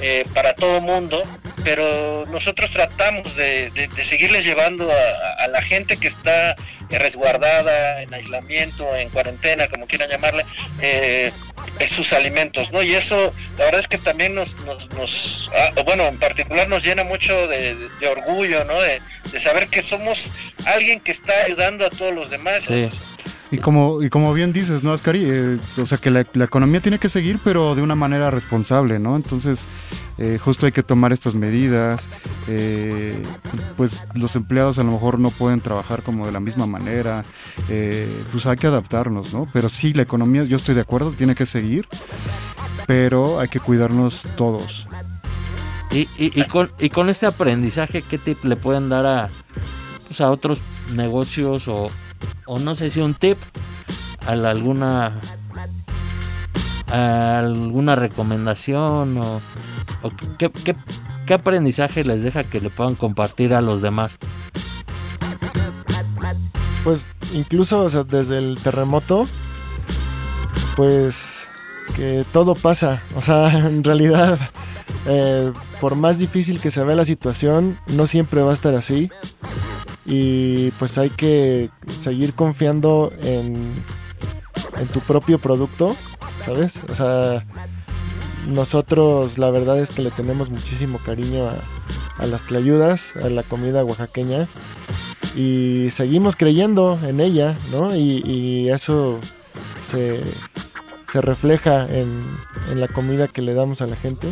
eh, 0.00 0.24
para 0.34 0.54
todo 0.54 0.80
mundo, 0.80 1.22
pero 1.68 2.24
nosotros 2.30 2.70
tratamos 2.70 3.36
de, 3.36 3.68
de, 3.70 4.02
seguirles 4.02 4.42
llevando 4.42 4.90
a, 4.90 5.44
a 5.44 5.48
la 5.48 5.60
gente 5.60 5.98
que 5.98 6.08
está 6.08 6.56
resguardada, 6.96 8.00
en 8.00 8.14
aislamiento, 8.14 8.96
en 8.96 9.10
cuarentena, 9.10 9.68
como 9.68 9.86
quieran 9.86 10.08
llamarle, 10.08 10.46
eh, 10.80 11.30
sus 11.86 12.14
alimentos, 12.14 12.72
¿no? 12.72 12.82
Y 12.82 12.94
eso, 12.94 13.34
la 13.58 13.66
verdad 13.66 13.80
es 13.80 13.88
que 13.88 13.98
también 13.98 14.34
nos, 14.34 14.56
nos, 14.96 15.50
ah, 15.54 15.82
bueno, 15.84 16.06
en 16.06 16.18
particular 16.18 16.68
nos 16.68 16.82
llena 16.82 17.04
mucho 17.04 17.46
de, 17.48 17.76
orgullo, 18.10 18.64
¿no? 18.64 18.80
De, 18.80 19.00
saber 19.38 19.68
que 19.68 19.82
somos 19.82 20.32
alguien 20.64 21.00
que 21.00 21.12
está 21.12 21.34
ayudando 21.44 21.84
a 21.84 21.90
todos 21.90 22.14
los 22.14 22.30
demás. 22.30 22.64
Y 23.50 23.58
como, 23.58 24.02
y 24.02 24.10
como 24.10 24.34
bien 24.34 24.52
dices, 24.52 24.82
¿no, 24.82 24.92
Ascari? 24.92 25.22
Eh, 25.24 25.58
o 25.80 25.86
sea, 25.86 25.96
que 25.96 26.10
la, 26.10 26.20
economía 26.20 26.80
tiene 26.80 26.98
que 26.98 27.08
seguir, 27.08 27.38
pero 27.42 27.74
de 27.74 27.80
una 27.80 27.94
manera 27.94 28.30
responsable, 28.30 28.98
¿no? 28.98 29.16
Entonces, 29.16 29.68
eh, 30.18 30.38
justo 30.42 30.66
hay 30.66 30.72
que 30.72 30.82
tomar 30.82 31.12
estas 31.12 31.34
medidas. 31.34 32.10
Eh, 32.46 33.16
pues 33.76 34.04
los 34.14 34.36
empleados 34.36 34.78
a 34.78 34.82
lo 34.82 34.92
mejor 34.92 35.18
no 35.18 35.30
pueden 35.30 35.60
trabajar 35.60 36.02
como 36.02 36.26
de 36.26 36.32
la 36.32 36.40
misma 36.40 36.66
manera. 36.66 37.24
pues 38.32 38.46
hay 38.46 38.56
que 38.56 38.66
adaptarnos, 38.66 39.32
¿no? 39.32 39.46
Pero 39.52 39.70
sí, 39.70 39.94
la 39.94 40.02
economía, 40.02 40.44
yo 40.44 40.56
estoy 40.56 40.74
de 40.74 40.82
acuerdo, 40.82 41.12
tiene 41.12 41.34
que 41.34 41.46
seguir, 41.46 41.88
pero 42.86 43.40
hay 43.40 43.48
que 43.48 43.60
cuidarnos 43.60 44.24
todos. 44.36 44.86
Y, 45.90 46.00
y, 46.18 46.38
y, 46.38 46.44
con, 46.44 46.70
y 46.78 46.90
con 46.90 47.08
este 47.08 47.24
aprendizaje, 47.24 48.02
¿qué 48.02 48.18
tip 48.18 48.44
le 48.44 48.56
pueden 48.56 48.90
dar 48.90 49.06
a, 49.06 49.30
pues 50.06 50.20
a 50.20 50.30
otros 50.30 50.60
negocios 50.94 51.66
o 51.66 51.90
o 52.46 52.58
no 52.58 52.74
sé 52.74 52.90
si 52.90 53.00
un 53.00 53.14
tip 53.14 53.38
a 54.26 54.32
alguna 54.32 55.20
alguna 56.92 57.94
recomendación 57.94 59.18
o, 59.18 59.40
qué, 60.38 61.34
aprendizaje 61.34 62.04
les 62.04 62.22
deja 62.22 62.44
que 62.44 62.60
le 62.60 62.70
puedan 62.70 62.94
compartir 62.94 63.52
a 63.52 63.60
los 63.60 63.82
demás. 63.82 64.16
Pues 66.84 67.06
incluso 67.34 67.88
desde 68.04 68.38
el 68.38 68.58
terremoto 68.62 69.26
pues 70.76 71.48
que 71.96 72.24
todo 72.32 72.54
pasa. 72.54 73.02
O 73.14 73.22
sea 73.22 73.50
en 73.66 73.84
realidad 73.84 74.38
eh, 75.06 75.52
por 75.80 75.96
más 75.96 76.18
difícil 76.18 76.60
que 76.60 76.70
se 76.70 76.82
vea 76.84 76.96
la 76.96 77.04
situación 77.04 77.78
no 77.88 78.06
siempre 78.06 78.42
va 78.42 78.50
a 78.50 78.54
estar 78.54 78.74
así 78.74 79.10
y 80.08 80.70
pues 80.72 80.96
hay 80.96 81.10
que 81.10 81.70
seguir 81.94 82.32
confiando 82.32 83.12
en, 83.20 83.54
en 84.80 84.88
tu 84.88 85.00
propio 85.00 85.38
producto, 85.38 85.94
¿sabes? 86.44 86.80
O 86.90 86.94
sea, 86.94 87.42
nosotros 88.48 89.36
la 89.36 89.50
verdad 89.50 89.78
es 89.78 89.90
que 89.90 90.02
le 90.02 90.10
tenemos 90.10 90.48
muchísimo 90.48 90.98
cariño 90.98 91.46
a, 91.46 91.54
a 92.18 92.26
las 92.26 92.44
tlayudas, 92.44 93.14
a 93.16 93.28
la 93.28 93.42
comida 93.42 93.84
oaxaqueña 93.84 94.48
y 95.36 95.90
seguimos 95.90 96.36
creyendo 96.36 96.98
en 97.04 97.20
ella, 97.20 97.56
¿no? 97.70 97.94
Y, 97.94 98.68
eso 98.70 99.18
se, 99.82 100.20
se 101.06 101.20
refleja 101.20 101.86
en, 101.86 102.08
en, 102.70 102.80
la 102.80 102.88
comida 102.88 103.28
que 103.28 103.42
le 103.42 103.54
damos 103.54 103.80
a 103.82 103.86
la 103.86 103.96
gente. 103.96 104.28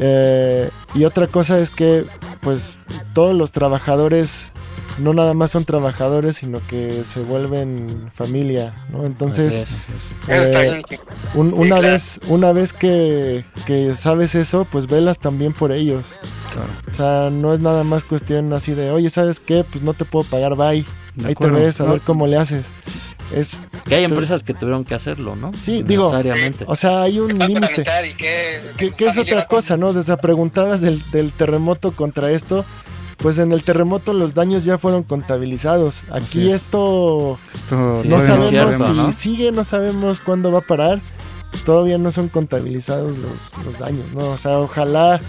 Eh, 0.00 0.70
y 0.94 1.04
otra 1.04 1.26
cosa 1.26 1.58
es 1.58 1.70
que, 1.70 2.04
pues, 2.40 2.78
todos 3.12 3.34
los 3.34 3.52
trabajadores 3.52 4.52
no 4.98 5.14
nada 5.14 5.34
más 5.34 5.50
son 5.50 5.64
trabajadores, 5.64 6.36
sino 6.36 6.60
que 6.66 7.04
se 7.04 7.20
vuelven 7.20 8.10
familia, 8.12 8.74
¿no? 8.90 9.06
Entonces, 9.06 9.62
eh, 10.28 10.82
un, 11.34 11.54
una, 11.54 11.80
vez, 11.80 12.20
una 12.28 12.52
vez 12.52 12.72
que, 12.72 13.44
que 13.66 13.94
sabes 13.94 14.34
eso, 14.34 14.66
pues 14.70 14.86
velas 14.86 15.18
también 15.18 15.52
por 15.52 15.72
ellos. 15.72 16.04
O 16.90 16.94
sea, 16.94 17.30
no 17.32 17.54
es 17.54 17.60
nada 17.60 17.84
más 17.84 18.04
cuestión 18.04 18.52
así 18.52 18.74
de, 18.74 18.90
oye, 18.90 19.08
¿sabes 19.08 19.40
qué? 19.40 19.64
Pues 19.70 19.82
no 19.82 19.94
te 19.94 20.04
puedo 20.04 20.24
pagar, 20.28 20.56
bye. 20.56 20.84
Ahí 21.24 21.34
te 21.34 21.50
ves, 21.50 21.80
a 21.80 21.84
ver 21.84 22.00
cómo 22.00 22.26
le 22.26 22.36
haces. 22.36 22.66
Es, 23.34 23.56
que 23.86 23.94
hay 23.94 24.04
empresas 24.04 24.42
que 24.42 24.52
tuvieron 24.52 24.84
que 24.84 24.94
hacerlo, 24.94 25.36
¿no? 25.36 25.52
Sí, 25.58 25.82
digo, 25.82 26.12
o 26.66 26.76
sea, 26.76 27.02
hay 27.02 27.18
un 27.18 27.38
límite. 27.38 27.84
¿Qué, 28.76 28.90
¿Qué, 28.90 29.06
es 29.06 29.16
otra 29.16 29.46
cosa, 29.46 29.78
no? 29.78 29.94
Desde 29.94 30.14
preguntabas 30.18 30.82
del, 30.82 31.02
del 31.12 31.32
terremoto 31.32 31.92
contra 31.92 32.30
esto 32.30 32.66
pues 33.22 33.38
en 33.38 33.52
el 33.52 33.62
terremoto 33.62 34.12
los 34.12 34.34
daños 34.34 34.64
ya 34.64 34.78
fueron 34.78 35.04
contabilizados. 35.04 36.02
Aquí 36.10 36.50
esto, 36.50 37.38
esto, 37.54 38.02
no 38.04 38.20
sabemos 38.20 38.86
si 39.06 39.12
sigue, 39.12 39.52
no 39.52 39.62
sabemos 39.62 40.20
cuándo 40.20 40.50
va 40.50 40.58
a 40.58 40.62
parar. 40.62 41.00
Todavía 41.64 41.98
no 41.98 42.10
son 42.10 42.28
contabilizados 42.28 43.16
los, 43.18 43.64
los, 43.64 43.78
daños, 43.78 44.06
¿no? 44.14 44.30
O 44.30 44.38
sea, 44.38 44.58
ojalá 44.58 45.20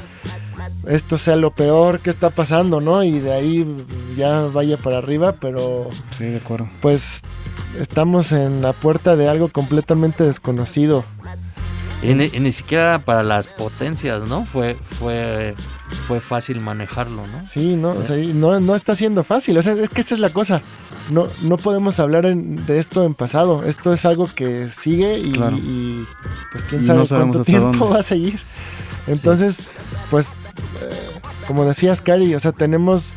esto 0.88 1.18
sea 1.18 1.36
lo 1.36 1.52
peor 1.52 2.00
que 2.00 2.10
está 2.10 2.30
pasando, 2.30 2.82
¿no? 2.82 3.04
Y 3.04 3.20
de 3.20 3.34
ahí 3.34 3.86
ya 4.18 4.42
vaya 4.48 4.78
para 4.78 4.98
arriba, 4.98 5.34
pero... 5.34 5.90
Sí, 6.18 6.26
de 6.26 6.38
acuerdo. 6.38 6.70
Pues 6.82 7.22
estamos 7.80 8.32
en 8.32 8.62
la 8.62 8.74
puerta 8.74 9.16
de 9.16 9.28
algo 9.28 9.50
completamente 9.50 10.24
desconocido. 10.24 11.04
Y 12.02 12.16
ni, 12.16 12.26
y 12.34 12.40
ni 12.40 12.52
siquiera 12.52 13.00
para 13.00 13.24
las 13.24 13.48
potencias, 13.48 14.24
¿no? 14.28 14.46
Fue, 14.46 14.76
fue 15.00 15.56
fue 16.08 16.20
fácil 16.20 16.62
manejarlo, 16.62 17.26
¿no? 17.28 17.46
Sí, 17.46 17.76
no, 17.76 17.92
o 17.92 18.04
sea, 18.04 18.18
no, 18.18 18.60
no 18.60 18.76
está 18.76 18.96
siendo 18.96 19.24
fácil. 19.24 19.58
O 19.58 19.62
sea, 19.62 19.74
es 19.74 19.90
que 19.90 20.02
esa 20.02 20.16
es 20.16 20.20
la 20.20 20.30
cosa. 20.30 20.62
No, 21.12 21.28
no 21.42 21.58
podemos 21.58 22.00
hablar 22.00 22.34
de 22.36 22.80
esto 22.80 23.04
en 23.04 23.14
pasado. 23.14 23.64
Esto 23.66 23.94
es 23.94 24.06
algo 24.06 24.28
que 24.34 24.70
sigue 24.70 25.20
y, 25.20 25.34
y 25.34 26.06
pues 26.52 26.64
quién 26.66 26.86
sabe 26.86 27.04
cuánto 27.08 27.44
tiempo 27.44 27.90
va 27.90 28.00
a 28.00 28.04
seguir. 28.04 28.40
Entonces, 29.08 29.58
sí. 29.58 29.64
pues, 30.10 30.32
eh, 30.82 31.20
como 31.48 31.66
decías, 31.66 32.02
Cari, 32.02 32.34
o 32.36 32.40
sea, 32.40 32.54
tenemos 32.54 33.14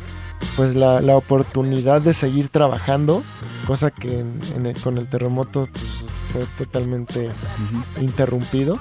pues 0.55 0.75
la, 0.75 1.01
la, 1.01 1.15
oportunidad 1.15 2.01
de 2.01 2.13
seguir 2.13 2.49
trabajando, 2.49 3.23
cosa 3.65 3.89
que 3.89 4.19
en, 4.19 4.39
en 4.55 4.65
el, 4.67 4.79
con 4.79 4.97
el 4.97 5.07
terremoto 5.07 5.67
pues, 5.71 5.85
fue 6.31 6.45
totalmente 6.57 7.27
uh 7.27 7.31
-huh. 7.31 8.03
interrumpido. 8.03 8.77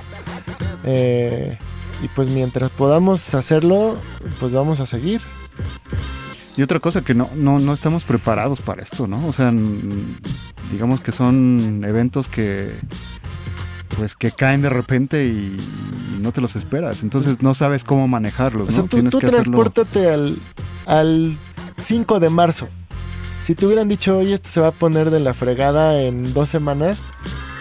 Eh, 0.84 1.58
y 2.02 2.08
pues 2.08 2.28
mientras 2.28 2.70
podamos 2.70 3.34
hacerlo, 3.34 3.96
pues 4.40 4.52
vamos 4.52 4.80
a 4.80 4.86
seguir. 4.86 5.20
Y 6.56 6.62
otra 6.62 6.80
cosa 6.80 7.02
que 7.02 7.14
no, 7.14 7.28
no, 7.34 7.58
no 7.58 7.72
estamos 7.72 8.04
preparados 8.04 8.60
para 8.60 8.82
esto, 8.82 9.06
¿no? 9.06 9.26
O 9.26 9.32
sea, 9.32 9.52
digamos 10.72 11.00
que 11.00 11.12
son 11.12 11.82
eventos 11.84 12.28
que 12.28 12.74
pues 13.96 14.14
que 14.14 14.30
caen 14.30 14.62
de 14.62 14.68
repente 14.68 15.24
y, 15.24 15.56
y 16.16 16.20
no 16.20 16.32
te 16.32 16.40
los 16.40 16.56
esperas. 16.56 17.02
Entonces 17.02 17.42
no 17.42 17.54
sabes 17.54 17.84
cómo 17.84 18.08
manejarlos, 18.08 18.68
o 18.68 18.72
sea, 18.72 18.82
¿no? 18.82 18.88
Tú, 18.88 18.96
Tienes 18.96 19.12
tú 19.12 19.18
que 19.18 19.28
transportate 19.28 20.10
al, 20.10 20.38
al 20.86 21.36
5 21.78 22.20
de 22.20 22.30
marzo. 22.30 22.68
Si 23.42 23.54
te 23.54 23.64
hubieran 23.66 23.88
dicho, 23.88 24.18
oye, 24.18 24.34
esto 24.34 24.48
se 24.48 24.60
va 24.60 24.68
a 24.68 24.72
poner 24.72 25.10
de 25.10 25.20
la 25.20 25.32
fregada 25.32 26.02
en 26.02 26.34
dos 26.34 26.48
semanas, 26.48 26.98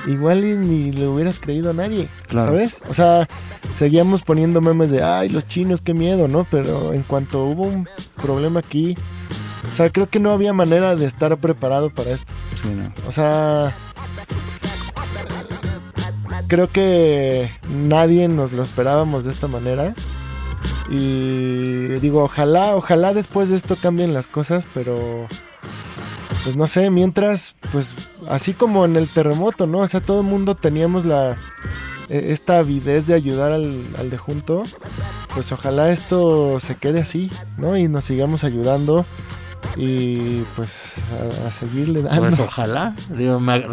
igual 0.07 0.43
y 0.43 0.53
ni 0.55 0.91
le 0.91 1.07
hubieras 1.07 1.39
creído 1.39 1.71
a 1.71 1.73
nadie, 1.73 2.07
claro. 2.27 2.51
¿sabes? 2.51 2.77
O 2.89 2.93
sea, 2.93 3.27
seguíamos 3.73 4.21
poniendo 4.21 4.61
memes 4.61 4.91
de, 4.91 5.03
ay, 5.03 5.29
los 5.29 5.45
chinos, 5.45 5.81
qué 5.81 5.93
miedo, 5.93 6.27
¿no? 6.27 6.45
Pero 6.49 6.93
en 6.93 7.03
cuanto 7.03 7.43
hubo 7.45 7.63
un 7.63 7.87
problema 8.21 8.59
aquí, 8.59 8.95
o 9.71 9.75
sea, 9.75 9.89
creo 9.89 10.09
que 10.09 10.19
no 10.19 10.31
había 10.31 10.53
manera 10.53 10.95
de 10.95 11.05
estar 11.05 11.35
preparado 11.37 11.89
para 11.89 12.11
esto. 12.11 12.31
Sí, 12.61 12.69
no. 12.69 12.91
O 13.07 13.11
sea, 13.11 13.73
creo 16.47 16.67
que 16.67 17.49
nadie 17.69 18.27
nos 18.27 18.51
lo 18.51 18.63
esperábamos 18.63 19.25
de 19.25 19.31
esta 19.31 19.47
manera. 19.47 19.93
Y 20.89 21.87
digo, 21.99 22.23
ojalá, 22.23 22.75
ojalá 22.75 23.13
después 23.13 23.49
de 23.49 23.55
esto 23.55 23.75
cambien 23.75 24.13
las 24.13 24.27
cosas, 24.27 24.67
pero 24.73 25.27
pues 26.43 26.55
no 26.55 26.67
sé, 26.67 26.91
mientras, 26.91 27.55
pues 27.71 27.95
así 28.27 28.53
como 28.53 28.85
en 28.85 28.95
el 28.95 29.07
terremoto, 29.07 29.67
¿no? 29.67 29.79
O 29.79 29.87
sea, 29.87 30.01
todo 30.01 30.21
el 30.21 30.27
mundo 30.27 30.55
teníamos 30.55 31.05
la 31.05 31.35
esta 32.09 32.59
avidez 32.59 33.07
de 33.07 33.15
ayudar 33.15 33.51
al, 33.51 33.81
al, 33.97 34.09
de 34.11 34.17
junto, 34.17 34.61
pues 35.33 35.51
ojalá 35.51 35.91
esto 35.91 36.59
se 36.59 36.75
quede 36.75 37.01
así, 37.01 37.31
¿no? 37.57 37.77
Y 37.77 37.87
nos 37.87 38.05
sigamos 38.05 38.43
ayudando 38.43 39.05
y 39.75 40.41
pues 40.55 40.95
a, 41.43 41.47
a 41.47 41.51
seguirle 41.51 42.03
dando. 42.03 42.21
Pues 42.21 42.39
ojalá, 42.39 42.93
digo, 43.09 43.39
me, 43.39 43.65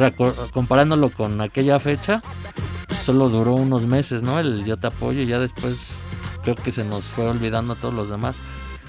comparándolo 0.53 1.11
con 1.11 1.41
aquella 1.41 1.79
fecha, 1.79 2.23
solo 3.03 3.29
duró 3.29 3.55
unos 3.55 3.87
meses, 3.87 4.23
¿no? 4.23 4.39
El 4.39 4.65
yo 4.65 4.77
te 4.77 4.87
apoyo 4.87 5.21
y 5.21 5.27
ya 5.27 5.39
después 5.39 5.77
creo 6.43 6.55
que 6.55 6.73
se 6.73 6.85
nos 6.85 7.05
fue 7.05 7.27
olvidando 7.27 7.75
a 7.75 7.77
todos 7.77 7.95
los 7.95 8.09
demás 8.09 8.35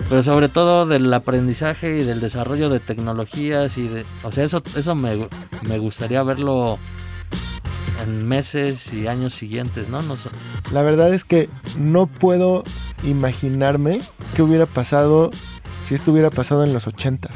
pero 0.09 0.21
sobre 0.21 0.49
todo 0.49 0.85
del 0.85 1.13
aprendizaje 1.13 1.99
y 1.99 2.03
del 2.03 2.19
desarrollo 2.19 2.69
de 2.69 2.79
tecnologías 2.79 3.77
y 3.77 3.87
de, 3.87 4.05
o 4.23 4.31
sea, 4.31 4.43
eso, 4.43 4.61
eso 4.75 4.95
me, 4.95 5.27
me 5.63 5.77
gustaría 5.77 6.23
verlo 6.23 6.77
en 8.03 8.27
meses 8.27 8.91
y 8.93 9.07
años 9.07 9.33
siguientes, 9.33 9.89
¿no? 9.89 10.01
no 10.01 10.15
La 10.71 10.81
verdad 10.81 11.13
es 11.13 11.23
que 11.23 11.49
no 11.77 12.07
puedo 12.07 12.63
imaginarme 13.03 14.01
qué 14.35 14.41
hubiera 14.41 14.65
pasado 14.65 15.31
si 15.85 15.95
esto 15.95 16.11
hubiera 16.11 16.29
pasado 16.29 16.63
en 16.63 16.73
los 16.73 16.87
ochentas. 16.87 17.31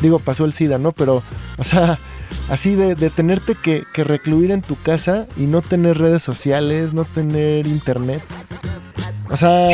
Digo, 0.00 0.18
pasó 0.18 0.44
el 0.44 0.52
SIDA, 0.52 0.78
¿no? 0.78 0.92
Pero, 0.92 1.22
o 1.56 1.64
sea, 1.64 1.98
así 2.50 2.74
de, 2.74 2.94
de 2.94 3.10
tenerte 3.10 3.54
que, 3.54 3.84
que 3.92 4.04
recluir 4.04 4.50
en 4.50 4.62
tu 4.62 4.76
casa 4.76 5.26
y 5.36 5.46
no 5.46 5.60
tener 5.60 5.98
redes 5.98 6.22
sociales, 6.22 6.94
no 6.94 7.04
tener 7.04 7.66
internet. 7.66 8.22
O 9.30 9.36
sea... 9.36 9.68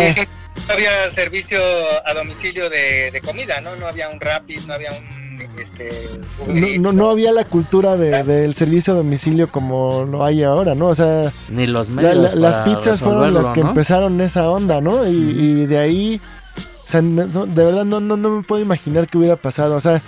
No 0.75 0.79
había 0.81 1.09
servicio 1.09 1.61
a 2.05 2.15
domicilio 2.15 2.69
de, 2.69 3.13
de, 3.13 3.21
comida, 3.21 3.61
¿no? 3.61 3.77
No 3.77 3.87
había 3.87 4.09
un 4.09 4.19
Rapid, 4.19 4.63
no 4.67 4.75
había 4.75 4.91
un... 4.91 5.41
Este, 5.57 6.09
no, 6.49 6.67
no, 6.81 6.93
no, 6.93 7.11
había 7.11 7.31
la 7.31 7.45
cultura 7.45 7.97
de, 7.97 8.25
del 8.25 8.55
servicio 8.55 8.93
a 8.93 8.97
domicilio 8.97 9.49
como 9.53 10.05
lo 10.05 10.25
hay 10.25 10.43
ahora, 10.43 10.75
¿no? 10.75 10.89
O 10.89 10.95
sea, 10.97 11.33
ni 11.49 11.69
los 11.69 11.91
medios 11.91 12.17
la, 12.17 12.29
la, 12.31 12.35
las 12.35 12.59
pizzas 12.61 13.01
fueron 13.01 13.33
las 13.33 13.51
que 13.51 13.61
¿no? 13.61 13.69
empezaron 13.69 14.21
esa 14.21 14.51
onda, 14.51 14.81
¿no? 14.81 15.07
Y, 15.07 15.13
mm. 15.13 15.41
y 15.41 15.67
de 15.67 15.79
ahí, 15.79 16.21
o 16.57 16.89
sea, 16.89 17.03
no, 17.03 17.47
de 17.47 17.65
verdad 17.65 17.85
no, 17.85 18.01
no, 18.01 18.17
no 18.17 18.31
me 18.31 18.43
puedo 18.43 18.61
imaginar 18.61 19.07
qué 19.07 19.17
hubiera 19.17 19.37
pasado. 19.37 19.77
O 19.77 19.81
sea, 19.81 20.03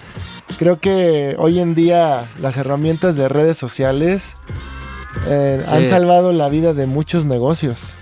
creo 0.58 0.80
que 0.80 1.36
hoy 1.38 1.60
en 1.60 1.76
día 1.76 2.24
las 2.40 2.56
herramientas 2.56 3.14
de 3.14 3.28
redes 3.28 3.56
sociales 3.56 4.34
eh, 5.28 5.62
sí. 5.64 5.70
han 5.72 5.86
salvado 5.86 6.32
la 6.32 6.48
vida 6.48 6.74
de 6.74 6.86
muchos 6.86 7.24
negocios. 7.24 7.94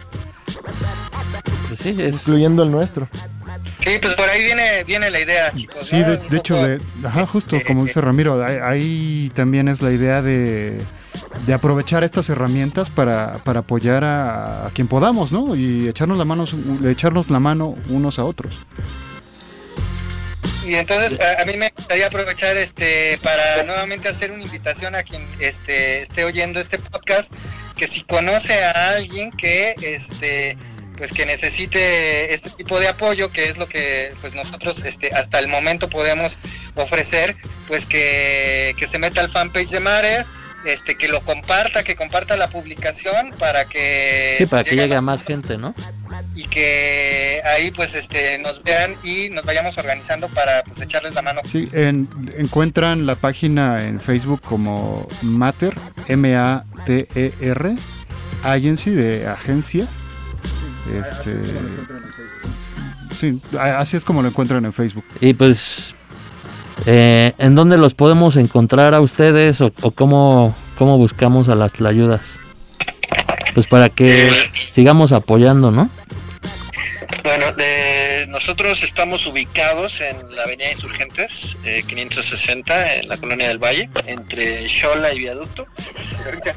Sí, 1.77 1.95
es... 1.99 2.15
incluyendo 2.15 2.63
el 2.63 2.71
nuestro. 2.71 3.09
Sí, 3.81 3.99
pues 4.01 4.15
por 4.15 4.29
ahí 4.29 4.43
viene, 4.43 4.85
viene 4.85 5.11
la 5.11 5.21
idea, 5.21 5.53
chicos. 5.55 5.87
Sí, 5.87 5.99
¿no? 5.99 6.11
de, 6.11 6.17
de 6.17 6.37
hecho, 6.39 6.57
de, 6.63 6.81
ajá, 7.05 7.27
justo 7.27 7.59
como 7.67 7.85
dice 7.85 8.01
Ramiro, 8.01 8.43
ahí, 8.43 8.59
ahí, 8.63 9.33
también 9.35 9.69
es 9.69 9.83
la 9.83 9.93
idea 9.93 10.23
de, 10.23 10.81
de 11.47 11.53
aprovechar 11.53 12.03
estas 12.03 12.31
herramientas 12.31 12.89
para, 12.89 13.39
para 13.45 13.61
apoyar 13.61 14.05
a, 14.05 14.67
a, 14.67 14.71
quien 14.71 14.89
podamos, 14.89 15.33
¿no? 15.33 15.55
Y 15.55 15.89
echarnos 15.89 16.17
la 16.17 16.25
mano, 16.25 16.47
echarnos 16.87 17.29
la 17.29 17.41
mano 17.41 17.77
unos 17.91 18.19
a 18.19 18.25
otros. 18.25 18.57
Y 20.67 20.77
entonces 20.77 21.21
a, 21.21 21.43
a, 21.43 21.45
mí 21.45 21.57
me 21.59 21.71
gustaría 21.77 22.07
aprovechar 22.07 22.57
este 22.57 23.19
para 23.23 23.65
nuevamente 23.65 24.09
hacer 24.09 24.33
una 24.33 24.45
invitación 24.45 24.95
a 24.95 25.03
quien 25.03 25.27
este 25.39 26.01
esté 26.01 26.25
oyendo 26.25 26.59
este 26.59 26.79
podcast 26.79 27.35
que 27.77 27.87
si 27.87 28.03
conoce 28.05 28.65
a 28.65 28.91
alguien 28.91 29.31
que 29.31 29.75
este 29.83 30.57
pues 30.97 31.13
que 31.13 31.27
necesite 31.27 32.35
este 32.35 32.51
tipo 32.51 32.79
de 32.79 32.89
apoyo 32.89 33.31
que 33.31 33.49
es 33.49 33.59
lo 33.59 33.69
que 33.69 34.13
pues 34.21 34.35
nosotros 34.35 34.85
este 34.85 35.15
hasta 35.15 35.39
el 35.39 35.49
momento 35.49 35.89
podemos 35.89 36.39
ofrecer 36.77 37.37
pues 37.69 37.87
que, 37.87 38.75
que 38.79 38.87
se 38.87 38.99
meta 38.99 39.21
al 39.21 39.31
fanpage 39.31 39.71
de 39.71 39.81
Mare 39.81 40.25
este 40.65 40.97
que 40.97 41.09
lo 41.09 41.21
comparta 41.21 41.83
que 41.83 41.97
comparta 41.97 42.37
la 42.37 42.49
publicación 42.49 43.35
para 43.39 43.67
que 43.67 44.37
sí 44.39 44.47
para 44.47 44.63
pues, 44.63 44.71
que 44.71 44.81
llegue 44.81 44.95
a 44.95 45.01
más 45.01 45.23
gente 45.23 45.59
no 45.59 45.75
y 46.35 46.45
que 46.45 47.41
ahí 47.45 47.71
pues 47.71 47.95
este 47.95 48.39
nos 48.39 48.63
vean 48.63 48.95
y 49.03 49.31
nos 49.31 49.45
vayamos 49.45 49.79
organizando 49.79 50.29
para 50.29 50.63
pues 50.65 50.81
echarles 50.81 51.15
la 51.15 51.23
mano. 51.23 51.41
Sí, 51.45 51.69
encuentran 51.73 53.07
la 53.07 53.15
página 53.15 53.85
en 53.85 54.01
Facebook 54.01 54.41
como 54.43 55.07
Mater, 55.23 55.75
M-A-T-E-R, 56.09 57.77
Agency 58.43 58.91
de 58.91 59.27
agencia. 59.27 59.87
Este, 60.93 61.41
sí, 63.19 63.41
así 63.59 63.97
es 63.97 64.05
como 64.05 64.23
lo 64.23 64.29
encuentran 64.29 64.65
en 64.65 64.73
Facebook. 64.73 65.05
Y 65.21 65.35
pues, 65.35 65.95
eh, 66.87 67.33
¿en 67.39 67.55
dónde 67.55 67.79
los 67.79 67.95
podemos 67.95 68.37
encontrar 68.37 68.95
a 68.95 69.01
ustedes 69.01 69.61
o, 69.61 69.73
o 69.83 69.91
cómo, 69.93 70.55
cómo 70.77 70.99
buscamos 70.99 71.49
a 71.49 71.55
las 71.55 71.81
ayudas? 71.81 72.21
Pues 73.55 73.67
para 73.67 73.89
que 73.89 74.31
sigamos 74.73 75.13
apoyando, 75.13 75.71
¿no? 75.71 75.89
Bueno, 77.23 77.53
de, 77.53 77.94
nosotros 78.35 78.83
estamos 78.83 79.27
ubicados 79.27 80.01
en 80.01 80.35
la 80.35 80.43
Avenida 80.43 80.73
Insurgentes, 80.73 81.57
560, 81.87 82.95
eh, 82.97 83.01
en 83.01 83.09
la 83.09 83.17
Colonia 83.17 83.47
del 83.47 83.59
Valle, 83.59 83.89
entre 84.07 84.69
Xola 84.69 85.15
y 85.15 85.21
Viaducto. 85.21 85.69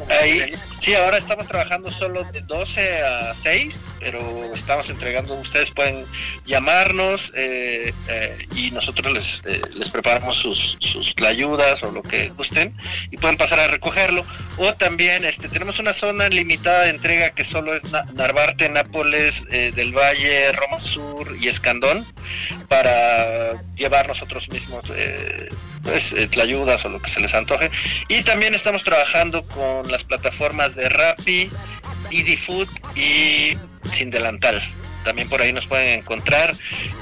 Ahí, 0.09 0.53
sí, 0.79 0.95
ahora 0.95 1.19
estamos 1.19 1.45
trabajando 1.45 1.91
solo 1.91 2.23
de 2.23 2.41
12 2.41 3.03
a 3.03 3.35
6, 3.35 3.85
pero 3.99 4.51
estamos 4.55 4.89
entregando, 4.89 5.35
ustedes 5.35 5.69
pueden 5.69 6.03
llamarnos 6.47 7.31
eh, 7.35 7.93
eh, 8.07 8.47
y 8.55 8.71
nosotros 8.71 9.13
les, 9.13 9.43
les 9.75 9.89
preparamos 9.91 10.35
sus, 10.35 10.77
sus 10.79 11.13
ayudas 11.21 11.83
o 11.83 11.91
lo 11.91 12.01
que 12.01 12.29
gusten 12.29 12.73
y 13.11 13.17
pueden 13.17 13.37
pasar 13.37 13.59
a 13.59 13.67
recogerlo. 13.67 14.25
O 14.57 14.73
también 14.73 15.25
este, 15.25 15.47
tenemos 15.47 15.77
una 15.77 15.93
zona 15.93 16.27
limitada 16.29 16.85
de 16.85 16.89
entrega 16.89 17.29
que 17.31 17.43
solo 17.43 17.75
es 17.75 17.83
Narvarte, 18.15 18.67
Nápoles, 18.69 19.45
del 19.47 19.91
Valle, 19.91 20.51
Roma 20.53 20.79
Sur 20.79 21.35
y 21.39 21.49
Escandón 21.67 22.05
para 22.69 23.59
llevar 23.75 24.07
nosotros 24.07 24.47
mismos 24.49 24.85
eh, 24.95 25.49
pues, 25.83 26.13
eh, 26.13 26.29
ayudas 26.41 26.85
o 26.85 26.89
lo 26.89 27.01
que 27.01 27.09
se 27.09 27.19
les 27.19 27.33
antoje. 27.33 27.69
Y 28.07 28.21
también 28.23 28.55
estamos 28.55 28.85
trabajando 28.85 29.43
con 29.43 29.91
las 29.91 30.05
plataformas 30.05 30.75
de 30.75 30.87
Rappi, 30.87 31.49
Didi 32.09 32.37
Food 32.37 32.69
y 32.95 33.57
Sin 33.91 34.09
Delantal 34.11 34.61
también 35.07 35.29
por 35.29 35.41
ahí 35.41 35.53
nos 35.53 35.65
pueden 35.67 35.99
encontrar 35.99 36.53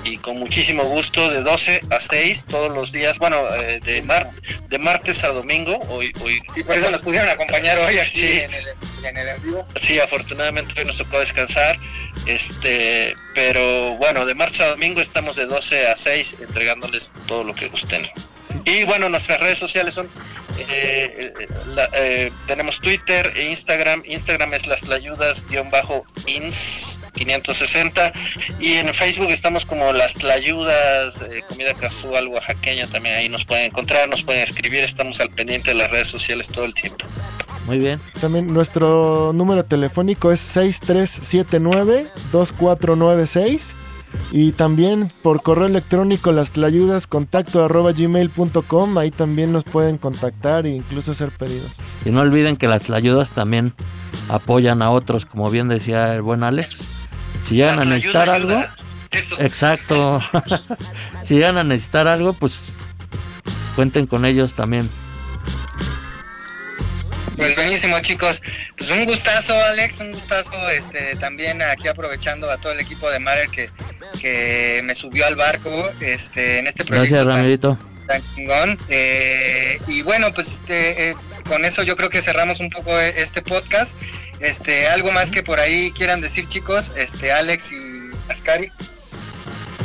y 0.03 0.17
con 0.17 0.37
muchísimo 0.37 0.83
gusto 0.83 1.31
de 1.31 1.41
12 1.41 1.81
a 1.89 1.99
6 1.99 2.45
todos 2.47 2.71
los 2.71 2.91
días, 2.91 3.17
bueno, 3.17 3.37
eh, 3.55 3.79
de, 3.83 4.03
mar, 4.03 4.29
de 4.69 4.77
martes 4.77 5.23
a 5.23 5.29
domingo. 5.29 5.79
Hoy, 5.89 6.13
hoy, 6.21 6.39
sí, 6.53 6.63
por 6.63 6.75
eso 6.75 6.91
nos 6.91 7.01
pudieron 7.01 7.27
acompañar 7.29 7.79
hoy 7.79 7.97
así 7.97 8.41
en, 8.41 8.53
el, 8.53 8.67
en 9.05 9.17
el 9.17 9.39
vivo. 9.39 9.67
Sí, 9.81 9.99
afortunadamente 9.99 10.79
hoy 10.79 10.85
nos 10.85 10.99
tocó 10.99 11.19
descansar, 11.19 11.79
este, 12.25 13.15
pero 13.33 13.97
bueno, 13.97 14.25
de 14.25 14.35
martes 14.35 14.61
a 14.61 14.67
domingo 14.67 15.01
estamos 15.01 15.35
de 15.35 15.45
12 15.45 15.87
a 15.87 15.97
6 15.97 16.37
entregándoles 16.41 17.13
todo 17.27 17.43
lo 17.43 17.53
que 17.53 17.67
gusten. 17.67 18.03
Y 18.63 18.83
bueno, 18.83 19.09
nuestras 19.09 19.39
redes 19.39 19.57
sociales 19.57 19.95
son, 19.95 20.07
eh, 20.69 21.33
eh, 21.93 22.31
tenemos 22.45 22.79
Twitter 22.79 23.33
e 23.35 23.49
Instagram. 23.49 24.03
Instagram 24.05 24.53
es 24.53 24.67
las 24.67 24.81
tlayudas-ins 24.81 26.99
560 27.15 28.13
y 28.59 28.73
en 28.73 28.93
Facebook 28.93 29.31
estamos 29.31 29.65
como 29.65 29.91
las 29.93 30.13
tlayudas, 30.13 31.21
eh, 31.21 31.41
comida 31.47 31.73
casual 31.73 32.27
oaxaqueña, 32.27 32.87
también 32.87 33.15
ahí 33.15 33.29
nos 33.29 33.45
pueden 33.45 33.65
encontrar, 33.65 34.07
nos 34.09 34.23
pueden 34.23 34.43
escribir, 34.43 34.83
estamos 34.83 35.19
al 35.19 35.31
pendiente 35.31 35.71
de 35.71 35.75
las 35.75 35.89
redes 35.89 36.09
sociales 36.09 36.49
todo 36.49 36.65
el 36.65 36.73
tiempo. 36.73 37.05
Muy 37.65 37.79
bien. 37.79 37.99
También 38.21 38.53
nuestro 38.53 39.31
número 39.33 39.65
telefónico 39.65 40.31
es 40.31 40.39
6379 40.39 42.07
2496 42.31 43.75
y 44.31 44.51
también 44.51 45.11
por 45.21 45.41
correo 45.41 45.67
electrónico 45.67 46.31
las 46.31 46.51
tlayudas 46.51 47.07
contacto 47.07 47.63
arroba 47.63 47.91
gmail.com, 47.91 48.97
ahí 48.97 49.11
también 49.11 49.51
nos 49.51 49.63
pueden 49.63 49.97
contactar 49.97 50.65
e 50.65 50.69
incluso 50.69 51.11
hacer 51.11 51.29
pedidos. 51.31 51.71
Y 52.05 52.11
no 52.11 52.21
olviden 52.21 52.57
que 52.57 52.67
las 52.67 52.83
tlayudas 52.83 53.31
también 53.31 53.73
apoyan 54.29 54.81
a 54.81 54.91
otros, 54.91 55.25
como 55.25 55.49
bien 55.49 55.67
decía 55.67 56.13
el 56.13 56.21
buen 56.21 56.43
Alex. 56.43 56.85
Si 57.45 57.55
llegan 57.55 57.79
a 57.79 57.85
necesitar 57.85 58.29
algo, 58.29 58.59
exacto. 59.39 60.21
si 61.23 61.35
llegan 61.35 61.57
a 61.57 61.63
necesitar 61.63 62.07
algo, 62.07 62.33
pues 62.33 62.73
cuenten 63.75 64.07
con 64.07 64.25
ellos 64.25 64.53
también. 64.53 64.89
Pues 67.35 67.55
buenísimo 67.55 67.99
chicos, 67.99 68.41
pues 68.77 68.89
un 68.89 69.05
gustazo 69.05 69.53
Alex, 69.53 69.99
un 69.99 70.11
gustazo 70.11 70.69
este 70.69 71.15
también 71.17 71.61
aquí 71.61 71.87
aprovechando 71.87 72.49
a 72.49 72.57
todo 72.57 72.71
el 72.71 72.79
equipo 72.79 73.09
de 73.09 73.19
Marer 73.19 73.49
que, 73.49 73.69
que 74.19 74.81
me 74.83 74.95
subió 74.95 75.25
al 75.25 75.35
barco 75.35 75.89
este 75.99 76.59
en 76.59 76.67
este 76.67 76.85
proyecto. 76.85 77.15
Gracias 77.15 77.25
Ramirito. 77.25 77.77
Eh, 78.89 79.79
y 79.87 80.01
bueno, 80.03 80.33
pues 80.33 80.47
este, 80.47 81.09
eh, 81.09 81.15
con 81.47 81.65
eso 81.65 81.83
yo 81.83 81.95
creo 81.95 82.09
que 82.09 82.21
cerramos 82.21 82.59
un 82.59 82.69
poco 82.69 82.97
este 82.99 83.41
podcast. 83.41 83.97
Este, 84.39 84.87
algo 84.87 85.11
más 85.11 85.31
que 85.31 85.43
por 85.43 85.59
ahí 85.59 85.91
quieran 85.91 86.21
decir 86.21 86.47
chicos, 86.47 86.93
este 86.97 87.31
Alex 87.31 87.71
y 87.71 88.31
Ascari. 88.31 88.71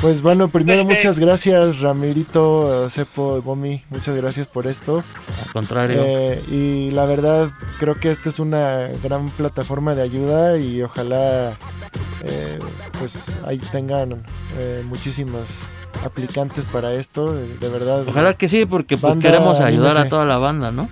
Pues 0.01 0.23
bueno, 0.23 0.51
primero 0.51 0.85
muchas 0.87 1.19
gracias 1.19 1.81
Ramirito, 1.81 2.89
Cepo, 2.89 3.43
Bomi, 3.43 3.85
muchas 3.91 4.17
gracias 4.17 4.47
por 4.47 4.67
esto. 4.67 5.05
Al 5.45 5.53
contrario. 5.53 6.03
Eh, 6.05 6.43
y 6.51 6.91
la 6.91 7.05
verdad 7.05 7.51
creo 7.79 8.01
que 8.01 8.11
esta 8.11 8.31
es 8.31 8.39
una 8.39 8.89
gran 9.03 9.29
plataforma 9.31 9.95
de 9.95 10.03
ayuda 10.03 10.57
y 10.57 10.83
ojalá 10.83 11.53
eh, 12.23 12.59
pues 12.99 13.37
ahí 13.47 13.59
tengan 13.59 14.23
eh, 14.59 14.83
muchísimos 14.87 15.47
aplicantes 16.05 16.65
para 16.65 16.95
esto, 16.95 17.35
de 17.35 17.69
verdad. 17.69 18.05
Ojalá 18.09 18.35
que 18.35 18.49
sí, 18.49 18.65
porque 18.65 18.97
pues, 18.97 19.19
queremos 19.19 19.61
ayudar 19.61 19.99
a 19.99 20.09
toda 20.09 20.25
la 20.25 20.39
banda, 20.39 20.71
¿no? 20.71 20.89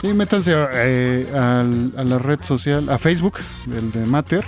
Sí, 0.00 0.12
métanse 0.14 0.54
a, 0.54 1.64
la 1.64 2.18
red 2.18 2.40
social, 2.42 2.88
a 2.88 2.98
Facebook, 2.98 3.34
del 3.66 3.90
de 3.92 4.04
Mater 4.06 4.44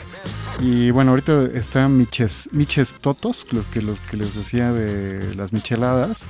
y 0.61 0.91
bueno, 0.91 1.13
ahorita 1.13 1.49
está 1.55 1.89
Miches, 1.89 2.49
Miches 2.53 2.97
Totos, 3.01 3.47
los 3.53 3.65
que, 3.67 3.81
los 3.81 4.01
que 4.01 4.17
les 4.17 4.35
decía 4.35 4.73
de 4.73 5.35
las 5.35 5.53
micheladas. 5.53 6.27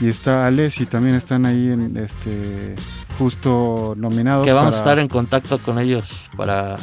Y 0.00 0.08
está 0.08 0.46
Alex 0.46 0.80
y 0.80 0.86
también 0.86 1.16
están 1.16 1.46
ahí 1.46 1.68
en 1.68 1.96
este 1.96 2.76
justo 3.18 3.94
nominados. 3.96 4.46
Que 4.46 4.52
vamos 4.52 4.74
a 4.74 4.78
estar 4.78 4.98
en 4.98 5.08
contacto 5.08 5.58
con 5.58 5.78
ellos 5.78 6.28
para 6.36 6.76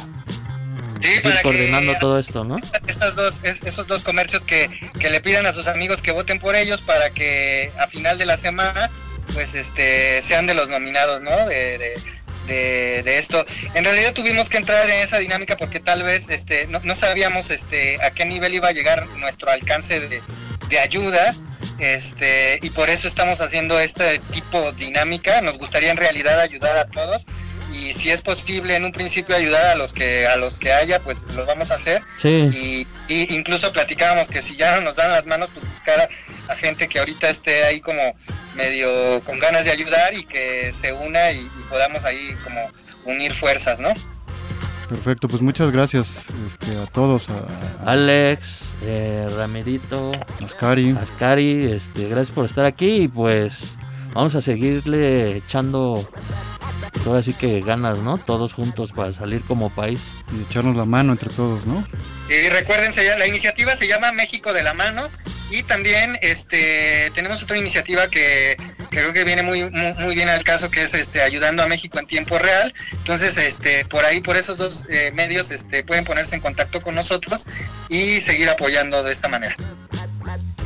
ir 1.00 1.42
coordinando 1.42 1.94
todo 2.00 2.18
esto, 2.18 2.44
¿no? 2.44 2.56
Estos 2.86 3.16
dos, 3.16 3.40
esos 3.44 3.86
dos 3.86 4.02
comercios 4.02 4.44
que, 4.44 4.68
le 5.00 5.20
pidan 5.20 5.46
a 5.46 5.52
sus 5.52 5.68
amigos 5.68 6.02
que 6.02 6.12
voten 6.12 6.38
por 6.38 6.54
ellos 6.54 6.82
para 6.82 7.10
que 7.10 7.72
a 7.78 7.86
final 7.86 8.18
de 8.18 8.26
la 8.26 8.36
semana 8.36 8.90
pues 9.32 9.54
este 9.54 10.20
sean 10.22 10.46
de 10.46 10.54
los 10.54 10.68
nominados, 10.68 11.22
¿no? 11.22 11.30
de 11.30 11.78
de, 11.78 11.94
esto. 12.48 13.44
En 13.74 13.84
realidad 13.84 14.12
tuvimos 14.12 14.48
que 14.48 14.56
entrar 14.56 14.88
en 14.88 15.00
esa 15.00 15.18
dinámica 15.18 15.56
porque 15.56 15.80
tal 15.80 16.02
vez 16.02 16.28
este, 16.28 16.66
no, 16.66 16.94
sabíamos 16.94 17.50
este, 17.50 18.02
a 18.02 18.10
qué 18.10 18.24
nivel 18.24 18.54
iba 18.54 18.68
a 18.68 18.72
llegar 18.72 19.06
nuestro 19.18 19.50
alcance 19.50 20.00
de, 20.00 20.78
ayuda. 20.78 21.34
Este, 21.78 22.58
y 22.62 22.70
por 22.70 22.90
eso 22.90 23.08
estamos 23.08 23.40
haciendo 23.40 23.78
este 23.80 24.18
tipo 24.32 24.72
de 24.72 24.84
dinámica. 24.84 25.40
Nos 25.40 25.58
gustaría 25.58 25.90
en 25.90 25.96
realidad 25.96 26.38
ayudar 26.40 26.76
a 26.76 26.86
todos 26.86 27.26
y 27.72 27.92
si 27.92 28.10
es 28.10 28.22
posible 28.22 28.74
en 28.74 28.84
un 28.84 28.92
principio 28.92 29.36
ayudar 29.36 29.64
a 29.66 29.74
los 29.74 29.92
que 29.92 30.26
a 30.26 30.36
los 30.36 30.58
que 30.58 30.72
haya 30.72 31.00
pues 31.00 31.22
lo 31.34 31.46
vamos 31.46 31.70
a 31.70 31.74
hacer 31.74 32.02
y, 32.24 32.86
incluso 33.08 33.72
platicábamos 33.72 34.28
que 34.28 34.42
si 34.42 34.56
ya 34.56 34.76
no 34.76 34.82
nos 34.82 34.96
dan 34.96 35.10
las 35.10 35.26
manos 35.26 35.50
pues 35.54 35.68
buscar 35.68 36.08
a, 36.48 36.56
gente 36.56 36.88
que 36.88 36.98
ahorita 36.98 37.30
esté 37.30 37.64
ahí 37.64 37.80
como 37.80 38.14
medio 38.54 39.20
con 39.24 39.38
ganas 39.38 39.64
de 39.64 39.70
ayudar 39.70 40.14
y 40.14 40.24
que 40.24 40.72
se 40.72 40.92
una 40.92 41.32
y, 41.32 41.48
podamos 41.68 42.04
ahí 42.04 42.34
como 42.44 42.70
unir 43.04 43.32
fuerzas 43.32 43.78
no 43.80 43.92
perfecto 44.88 45.28
pues 45.28 45.40
muchas 45.40 45.70
gracias 45.70 46.26
este, 46.46 46.76
a 46.76 46.86
todos 46.86 47.30
a, 47.30 47.46
Alex 47.84 48.70
eh, 48.82 49.26
Ramirito 49.36 50.12
Ascari. 50.42 50.90
Ascari 50.90 51.72
este 51.72 52.08
gracias 52.08 52.34
por 52.34 52.46
estar 52.46 52.64
aquí 52.66 53.02
y 53.02 53.08
pues 53.08 53.72
vamos 54.14 54.34
a 54.34 54.40
seguirle 54.40 55.36
echando 55.36 56.08
pues 56.92 57.06
ahora 57.06 57.22
sí 57.22 57.32
que 57.34 57.60
ganas, 57.60 57.98
¿no? 57.98 58.18
Todos 58.18 58.52
juntos 58.52 58.92
para 58.92 59.12
salir 59.12 59.42
como 59.42 59.70
país. 59.70 60.00
Y 60.32 60.42
echarnos 60.42 60.76
la 60.76 60.84
mano 60.84 61.12
entre 61.12 61.30
todos, 61.30 61.66
¿no? 61.66 61.84
Y 62.28 62.48
recuerden, 62.48 62.92
la 63.18 63.26
iniciativa 63.26 63.76
se 63.76 63.86
llama 63.88 64.12
México 64.12 64.52
de 64.52 64.62
la 64.62 64.74
Mano. 64.74 65.08
Y 65.50 65.64
también 65.64 66.16
este 66.22 67.10
tenemos 67.12 67.42
otra 67.42 67.58
iniciativa 67.58 68.08
que, 68.08 68.56
creo 68.90 69.12
que 69.12 69.24
viene 69.24 69.42
muy, 69.42 69.68
muy, 69.68 70.14
bien 70.14 70.28
al 70.28 70.44
caso 70.44 70.70
que 70.70 70.84
es 70.84 70.94
este 70.94 71.22
ayudando 71.22 71.64
a 71.64 71.66
México 71.66 71.98
en 71.98 72.06
tiempo 72.06 72.38
real. 72.38 72.72
Entonces 72.92 73.36
este 73.36 73.84
por 73.86 74.04
ahí 74.04 74.20
por 74.20 74.36
esos 74.36 74.58
dos 74.58 74.86
eh, 74.88 75.10
medios 75.12 75.50
este 75.50 75.82
pueden 75.82 76.04
ponerse 76.04 76.36
en 76.36 76.40
contacto 76.40 76.80
con 76.80 76.94
nosotros 76.94 77.46
y 77.88 78.20
seguir 78.20 78.48
apoyando 78.48 79.02
de 79.02 79.12
esta 79.12 79.26
manera. 79.26 79.56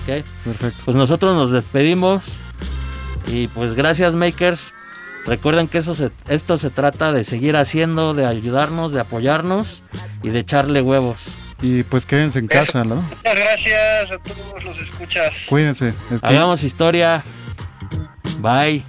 Ok. 0.02 0.22
Perfecto. 0.44 0.82
Pues 0.84 0.96
nosotros 0.96 1.34
nos 1.34 1.50
despedimos. 1.50 2.22
Y 3.26 3.48
pues 3.48 3.72
gracias 3.72 4.14
makers 4.14 4.74
Recuerden 5.26 5.68
que 5.68 5.78
eso 5.78 5.94
se, 5.94 6.10
esto 6.28 6.58
se 6.58 6.70
trata 6.70 7.12
de 7.12 7.24
seguir 7.24 7.56
haciendo, 7.56 8.14
de 8.14 8.26
ayudarnos, 8.26 8.92
de 8.92 9.00
apoyarnos 9.00 9.82
y 10.22 10.30
de 10.30 10.40
echarle 10.40 10.82
huevos. 10.82 11.26
Y 11.62 11.82
pues 11.84 12.04
quédense 12.04 12.38
en 12.38 12.46
casa, 12.46 12.84
¿no? 12.84 12.96
Muchas 12.96 13.38
gracias 13.38 14.10
a 14.10 14.18
todos 14.18 14.64
los 14.64 14.78
escuchas. 14.78 15.34
Cuídense. 15.48 15.94
Que... 16.10 16.18
Hagamos 16.20 16.62
historia. 16.62 17.24
Bye. 18.40 18.84